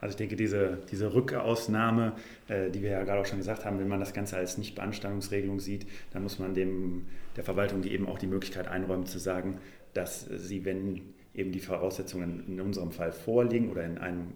also 0.00 0.14
ich 0.14 0.16
denke, 0.16 0.36
diese, 0.36 0.78
diese 0.90 1.12
Rückausnahme, 1.12 2.14
äh, 2.48 2.70
die 2.70 2.82
wir 2.82 2.90
ja 2.90 3.04
gerade 3.04 3.20
auch 3.20 3.26
schon 3.26 3.38
gesagt 3.38 3.64
haben, 3.66 3.78
wenn 3.78 3.88
man 3.88 4.00
das 4.00 4.14
Ganze 4.14 4.36
als 4.36 4.56
Nichtbeanstandungsregelung 4.56 5.60
sieht, 5.60 5.86
dann 6.12 6.22
muss 6.22 6.38
man 6.38 6.54
dem, 6.54 7.06
der 7.36 7.44
Verwaltung 7.44 7.82
die 7.82 7.92
eben 7.92 8.08
auch 8.08 8.18
die 8.18 8.26
Möglichkeit 8.26 8.66
einräumen 8.66 9.06
zu 9.06 9.18
sagen, 9.18 9.58
dass 9.92 10.24
sie, 10.24 10.64
wenn 10.64 11.02
eben 11.34 11.52
die 11.52 11.60
Voraussetzungen 11.60 12.44
in 12.48 12.60
unserem 12.60 12.90
Fall 12.90 13.12
vorliegen 13.12 13.70
oder 13.70 13.84
in 13.84 13.98
einem 13.98 14.32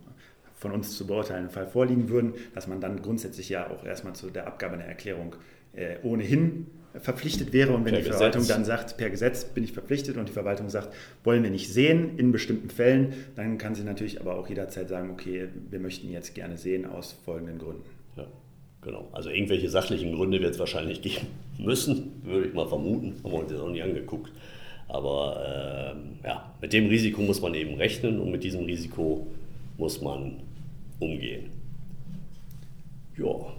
von 0.59 0.73
uns 0.73 0.97
zu 0.97 1.07
beurteilenden 1.07 1.51
Fall 1.51 1.67
vorliegen 1.67 2.09
würden, 2.09 2.35
dass 2.55 2.67
man 2.67 2.81
dann 2.81 3.03
grundsätzlich 3.03 3.49
ja 3.49 3.71
auch 3.71 3.85
erstmal 3.85 4.15
zu 4.15 4.31
der 4.31 4.47
Abgabe 4.47 4.75
einer 4.75 4.85
Erklärung 4.85 5.37
äh, 5.75 5.97
ohnehin 6.03 6.67
verpflichtet 6.95 7.53
wäre. 7.53 7.73
Und 7.73 7.85
wenn 7.85 7.95
per 7.95 8.03
die 8.03 8.11
Verwaltung 8.11 8.43
Gesetz. 8.43 8.57
dann 8.57 8.65
sagt, 8.65 8.97
per 8.97 9.11
Gesetz 9.11 9.45
bin 9.45 9.65
ich 9.65 9.73
verpflichtet 9.73 10.17
und 10.17 10.29
die 10.29 10.33
Verwaltung 10.33 10.69
sagt, 10.69 10.93
wollen 11.25 11.43
wir 11.43 11.51
nicht 11.51 11.73
sehen 11.73 12.19
in 12.19 12.33
bestimmten 12.33 12.71
Fällen, 12.71 13.13
dann 13.37 13.59
kann 13.59 13.75
sie 13.75 13.85
natürlich 13.85 14.21
aber 14.21 14.37
auch 14.37 14.49
jederzeit 14.49 14.89
sagen, 14.89 15.11
okay, 15.11 15.49
wir 15.71 15.81
möchten 15.81 16.11
jetzt 16.11 16.35
gerne 16.35 16.57
sehen 16.57 16.87
aus 16.87 17.13
folgenden 17.25 17.59
Gründen. 17.59 17.85
Ja, 18.17 18.27
genau. 18.83 19.09
Also 19.13 19.31
irgendwelche 19.31 19.69
sachlichen 19.69 20.15
Gründe 20.15 20.41
wird 20.41 20.55
es 20.55 20.59
wahrscheinlich 20.59 21.03
geben 21.03 21.27
müssen, 21.59 22.21
würde 22.25 22.49
ich 22.49 22.55
mal 22.55 22.67
vermuten. 22.67 23.17
Haben 23.23 23.33
wir 23.33 23.41
uns 23.41 23.53
jetzt 23.53 23.61
auch 23.61 23.71
nicht 23.71 23.83
angeguckt. 23.83 24.33
Aber 24.89 25.95
ähm, 25.95 26.19
ja, 26.25 26.51
mit 26.63 26.73
dem 26.73 26.87
Risiko 26.87 27.21
muss 27.21 27.43
man 27.43 27.55
eben 27.55 27.75
rechnen 27.75 28.21
und 28.21 28.31
mit 28.31 28.43
diesem 28.43 28.65
Risiko 28.65 29.27
muss 29.77 30.01
man 30.01 30.41
umgehen. 31.01 31.51
Ja. 33.17 33.53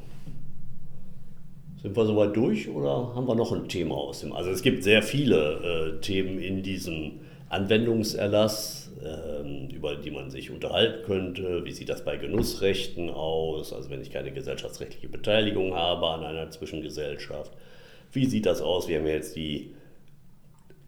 Sind 1.82 1.96
wir 1.96 2.06
soweit 2.06 2.36
durch 2.36 2.68
oder 2.68 3.16
haben 3.16 3.28
wir 3.28 3.36
noch 3.36 3.54
ein 3.54 3.70
Thema 3.70 3.96
aus 3.96 4.20
dem? 4.20 4.34
Also 4.34 4.50
es 4.50 4.62
gibt 4.62 4.84
sehr 4.84 5.02
viele 5.02 5.96
äh, 5.98 6.02
Themen 6.02 6.40
in 6.40 6.62
diesem 6.62 7.22
Anwendungserlass, 7.48 8.92
äh, 9.02 9.74
über 9.74 9.96
die 9.96 10.12
man 10.12 10.30
sich 10.30 10.52
unterhalten 10.52 11.06
könnte. 11.06 11.64
Wie 11.64 11.72
sieht 11.72 11.90
das 11.90 12.04
bei 12.04 12.18
Genussrechten 12.18 13.10
aus? 13.10 13.72
Also 13.72 13.90
wenn 13.90 14.02
ich 14.02 14.12
keine 14.12 14.32
gesellschaftsrechtliche 14.32 15.08
Beteiligung 15.08 15.74
habe 15.74 16.08
an 16.10 16.24
einer 16.24 16.52
Zwischengesellschaft. 16.52 17.54
Wie 18.12 18.26
sieht 18.26 18.46
das 18.46 18.62
aus? 18.62 18.88
Wir 18.88 19.00
haben 19.00 19.08
jetzt 19.08 19.36
die 19.36 19.72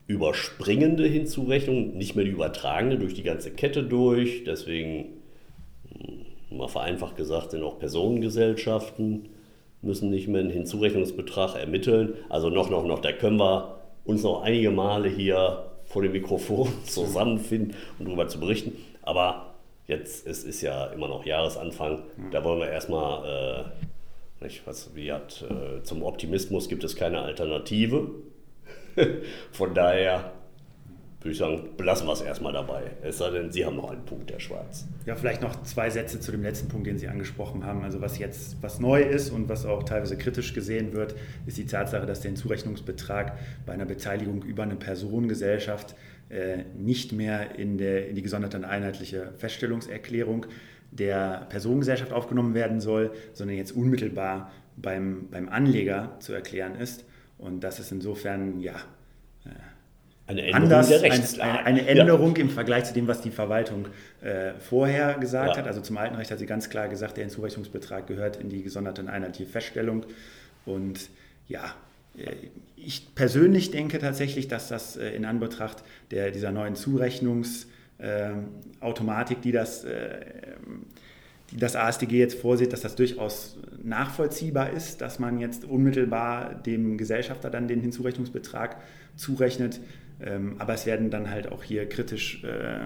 überspringende 0.08 1.06
Hinzurechnung, 1.06 1.98
nicht 1.98 2.16
mehr 2.16 2.26
die 2.26 2.32
übertragende 2.32 2.98
durch 2.98 3.14
die 3.14 3.24
ganze 3.24 3.52
Kette 3.52 3.84
durch. 3.84 4.44
Deswegen 4.44 5.21
mal 6.52 6.68
vereinfacht 6.68 7.16
gesagt, 7.16 7.52
sind 7.52 7.64
auch 7.64 7.80
Personengesellschaften, 7.80 9.30
müssen 9.82 10.10
nicht 10.10 10.28
mehr 10.28 10.42
einen 10.42 10.50
Hinzurechnungsbetrag 10.50 11.56
ermitteln. 11.56 12.16
Also 12.30 12.50
noch, 12.50 12.70
noch, 12.70 12.86
noch, 12.86 13.00
da 13.00 13.12
können 13.12 13.38
wir 13.38 13.80
uns 14.06 14.24
noch 14.24 14.42
einige 14.42 14.72
Male 14.72 15.10
hier 15.10 15.66
vor 15.86 16.02
dem 16.02 16.12
Mikrofon 16.12 16.70
zusammenfinden 16.86 17.76
und 18.00 18.08
darüber 18.08 18.28
zu 18.28 18.40
berichten. 18.40 18.78
Aber 19.02 19.54
jetzt 19.88 20.28
es 20.28 20.44
ist 20.44 20.62
ja 20.62 20.88
immer 20.88 21.08
noch 21.08 21.26
Jahresanfang, 21.26 22.04
da 22.32 22.44
wollen 22.44 22.60
wir 22.60 22.70
erstmal, 22.70 23.66
äh, 24.40 24.44
nicht, 24.44 24.66
was, 24.66 24.96
wie 24.96 25.12
hat, 25.12 25.44
äh, 25.50 25.84
zum 25.84 26.04
Optimismus 26.04 26.68
gibt 26.68 26.84
es 26.84 26.96
keine 26.96 27.22
Alternative. 27.22 28.10
Von 29.52 29.74
daher 29.74 30.32
würde 31.22 31.32
ich 31.34 31.38
sagen, 31.38 31.70
belassen 31.78 32.08
wir 32.08 32.14
es 32.14 32.22
erstmal 32.22 32.52
dabei. 32.52 32.92
Es 33.04 33.20
sei 33.20 33.30
denn, 33.30 33.52
Sie 33.52 33.64
haben 33.64 33.76
noch 33.76 33.92
einen 33.92 34.06
Punkt, 34.06 34.32
Herr 34.32 34.40
Schwarz. 34.40 34.88
Ja, 35.06 35.16
vielleicht 35.16 35.44
noch 35.44 35.62
zwei 35.64 35.90
Sätze 35.92 36.20
zu 36.20 36.32
dem 36.32 36.42
letzten 36.42 36.68
Punkt, 36.68 36.88
den 36.88 36.98
Sie 36.98 37.08
angesprochen 37.08 37.64
haben. 37.64 37.84
Also 37.84 38.02
was 38.02 38.18
jetzt 38.18 38.58
was 38.62 38.80
neu 38.80 39.04
ist 39.04 39.30
und 39.30 39.48
was 39.48 39.66
auch 39.66 39.84
teilweise 39.84 40.18
kritisch 40.18 40.54
gesehen 40.54 40.94
wird, 40.94 41.14
ist 41.46 41.58
die 41.58 41.68
Tatsache, 41.68 42.08
dass 42.08 42.22
der 42.22 42.30
Hinzurechnungsbetrag 42.30 43.38
bei 43.68 43.74
einer 43.74 43.86
Beteiligung 43.86 44.42
über 44.42 44.64
eine 44.64 44.76
Personengesellschaft 44.76 45.96
äh, 46.30 46.64
nicht 46.76 47.12
mehr 47.12 47.60
in, 47.60 47.78
der, 47.78 48.08
in 48.08 48.16
die 48.16 48.24
gesonderte 48.24 48.68
einheitliche 48.68 49.34
Feststellungserklärung 49.38 50.48
der 50.92 51.46
Personengesellschaft 51.50 52.14
aufgenommen 52.14 52.56
werden 52.56 52.82
soll, 52.82 53.12
sondern 53.34 53.58
jetzt 53.58 53.74
unmittelbar 53.74 54.52
beim, 54.76 55.28
beim 55.30 55.50
Anleger 55.50 56.16
zu 56.20 56.34
erklären 56.34 56.76
ist. 56.76 57.06
Und 57.38 57.64
das 57.64 57.80
ist 57.80 57.92
insofern, 57.92 58.60
ja, 58.60 58.76
eine 60.32 60.42
Änderung 60.42 60.64
anders, 60.64 60.90
der 60.90 61.02
Rechtslage. 61.02 61.66
Eine, 61.66 61.82
eine 61.82 61.88
Änderung 61.88 62.36
ja. 62.36 62.42
im 62.42 62.50
Vergleich 62.50 62.86
zu 62.86 62.94
dem, 62.94 63.08
was 63.08 63.22
die 63.22 63.32
Verwaltung 63.32 63.88
äh, 64.22 64.54
vorher 64.60 65.16
gesagt 65.16 65.56
ja. 65.56 65.58
hat. 65.58 65.68
Also 65.68 65.82
zum 65.82 65.98
alten 65.98 66.16
Recht 66.16 66.32
hat 66.32 66.40
sie 66.40 66.46
ganz 66.46 66.70
klar 66.70 66.88
gesagt, 66.88 67.18
der 67.18 67.26
Hinzurechnungsbetrag 67.26 68.08
gehört 68.08 68.38
in 68.38 68.50
die 68.50 68.64
gesonderte 68.64 69.08
einheitliche 69.08 69.50
Feststellung. 69.50 70.06
Und 70.66 71.10
ja, 71.48 71.76
äh, 72.18 72.32
ich 72.76 73.14
persönlich 73.16 73.72
denke 73.72 74.00
tatsächlich, 74.00 74.48
dass 74.48 74.68
das 74.68 74.98
äh, 74.98 75.10
in 75.10 75.26
Anbetracht 75.26 75.84
der, 76.12 76.32
dieser 76.32 76.52
neuen 76.52 76.76
Zurechnungsautomatik, 76.76 79.38
ähm, 79.38 79.44
die 79.44 79.52
das, 79.52 79.86
die 81.52 81.58
das 81.58 81.76
ASDG 81.76 82.18
jetzt 82.18 82.40
vorsieht, 82.40 82.74
dass 82.74 82.82
das 82.82 82.96
durchaus 82.96 83.58
nachvollziehbar 83.84 84.72
ist, 84.72 85.02
dass 85.02 85.20
man 85.20 85.40
jetzt 85.40 85.66
unmittelbar 85.66 86.56
dem 86.56 86.98
Gesellschafter 86.98 87.50
dann 87.50 87.68
den 87.68 87.82
Hinzurechnungsbetrag 87.82 88.78
zurechnet. 89.16 89.80
Ähm, 90.24 90.56
aber 90.60 90.74
es 90.74 90.86
werden 90.86 91.10
dann 91.10 91.30
halt 91.30 91.52
auch 91.52 91.64
hier 91.64 91.88
kritisch 91.88 92.44
äh, 92.44 92.86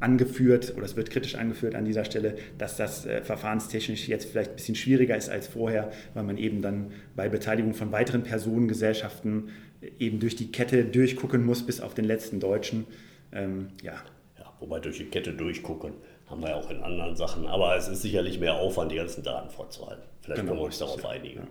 angeführt 0.00 0.74
oder 0.76 0.84
es 0.84 0.96
wird 0.96 1.10
kritisch 1.10 1.36
angeführt 1.36 1.74
an 1.74 1.84
dieser 1.84 2.04
Stelle, 2.04 2.36
dass 2.58 2.76
das 2.76 3.06
äh, 3.06 3.22
verfahrenstechnisch 3.22 4.08
jetzt 4.08 4.28
vielleicht 4.28 4.50
ein 4.50 4.56
bisschen 4.56 4.74
schwieriger 4.74 5.16
ist 5.16 5.28
als 5.28 5.46
vorher, 5.46 5.92
weil 6.14 6.24
man 6.24 6.38
eben 6.38 6.60
dann 6.60 6.92
bei 7.14 7.28
Beteiligung 7.28 7.74
von 7.74 7.92
weiteren 7.92 8.22
Personengesellschaften 8.22 9.50
eben 9.98 10.18
durch 10.18 10.36
die 10.36 10.50
Kette 10.50 10.84
durchgucken 10.84 11.44
muss 11.44 11.64
bis 11.64 11.80
auf 11.80 11.94
den 11.94 12.04
letzten 12.04 12.40
Deutschen. 12.40 12.86
Ähm, 13.32 13.68
ja. 13.82 13.94
ja, 14.38 14.52
wobei 14.60 14.80
durch 14.80 14.98
die 14.98 15.04
Kette 15.04 15.32
durchgucken 15.32 15.92
haben 16.28 16.42
wir 16.42 16.50
ja 16.50 16.56
auch 16.56 16.70
in 16.70 16.82
anderen 16.82 17.14
Sachen, 17.14 17.46
aber 17.46 17.76
es 17.76 17.88
ist 17.88 18.02
sicherlich 18.02 18.40
mehr 18.40 18.54
Aufwand, 18.54 18.90
die 18.90 18.96
ganzen 18.96 19.22
Daten 19.22 19.50
vorzuhalten. 19.50 20.02
Vielleicht 20.22 20.40
genau, 20.40 20.52
können 20.52 20.62
wir 20.62 20.66
uns 20.66 20.78
darauf 20.78 21.04
einigen. 21.04 21.40
Ja. 21.40 21.46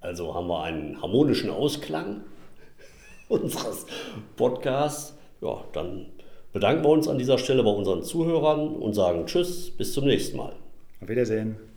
Also 0.00 0.34
haben 0.34 0.48
wir 0.48 0.62
einen 0.62 1.00
harmonischen 1.00 1.50
Ausklang 1.50 2.22
unseres 3.32 3.86
Podcasts. 4.36 5.16
Ja, 5.40 5.64
dann 5.72 6.06
bedanken 6.52 6.84
wir 6.84 6.90
uns 6.90 7.08
an 7.08 7.18
dieser 7.18 7.38
Stelle 7.38 7.62
bei 7.62 7.70
unseren 7.70 8.02
Zuhörern 8.02 8.76
und 8.76 8.94
sagen 8.94 9.26
Tschüss, 9.26 9.70
bis 9.70 9.92
zum 9.92 10.04
nächsten 10.04 10.36
Mal. 10.36 10.54
Auf 11.00 11.08
Wiedersehen. 11.08 11.71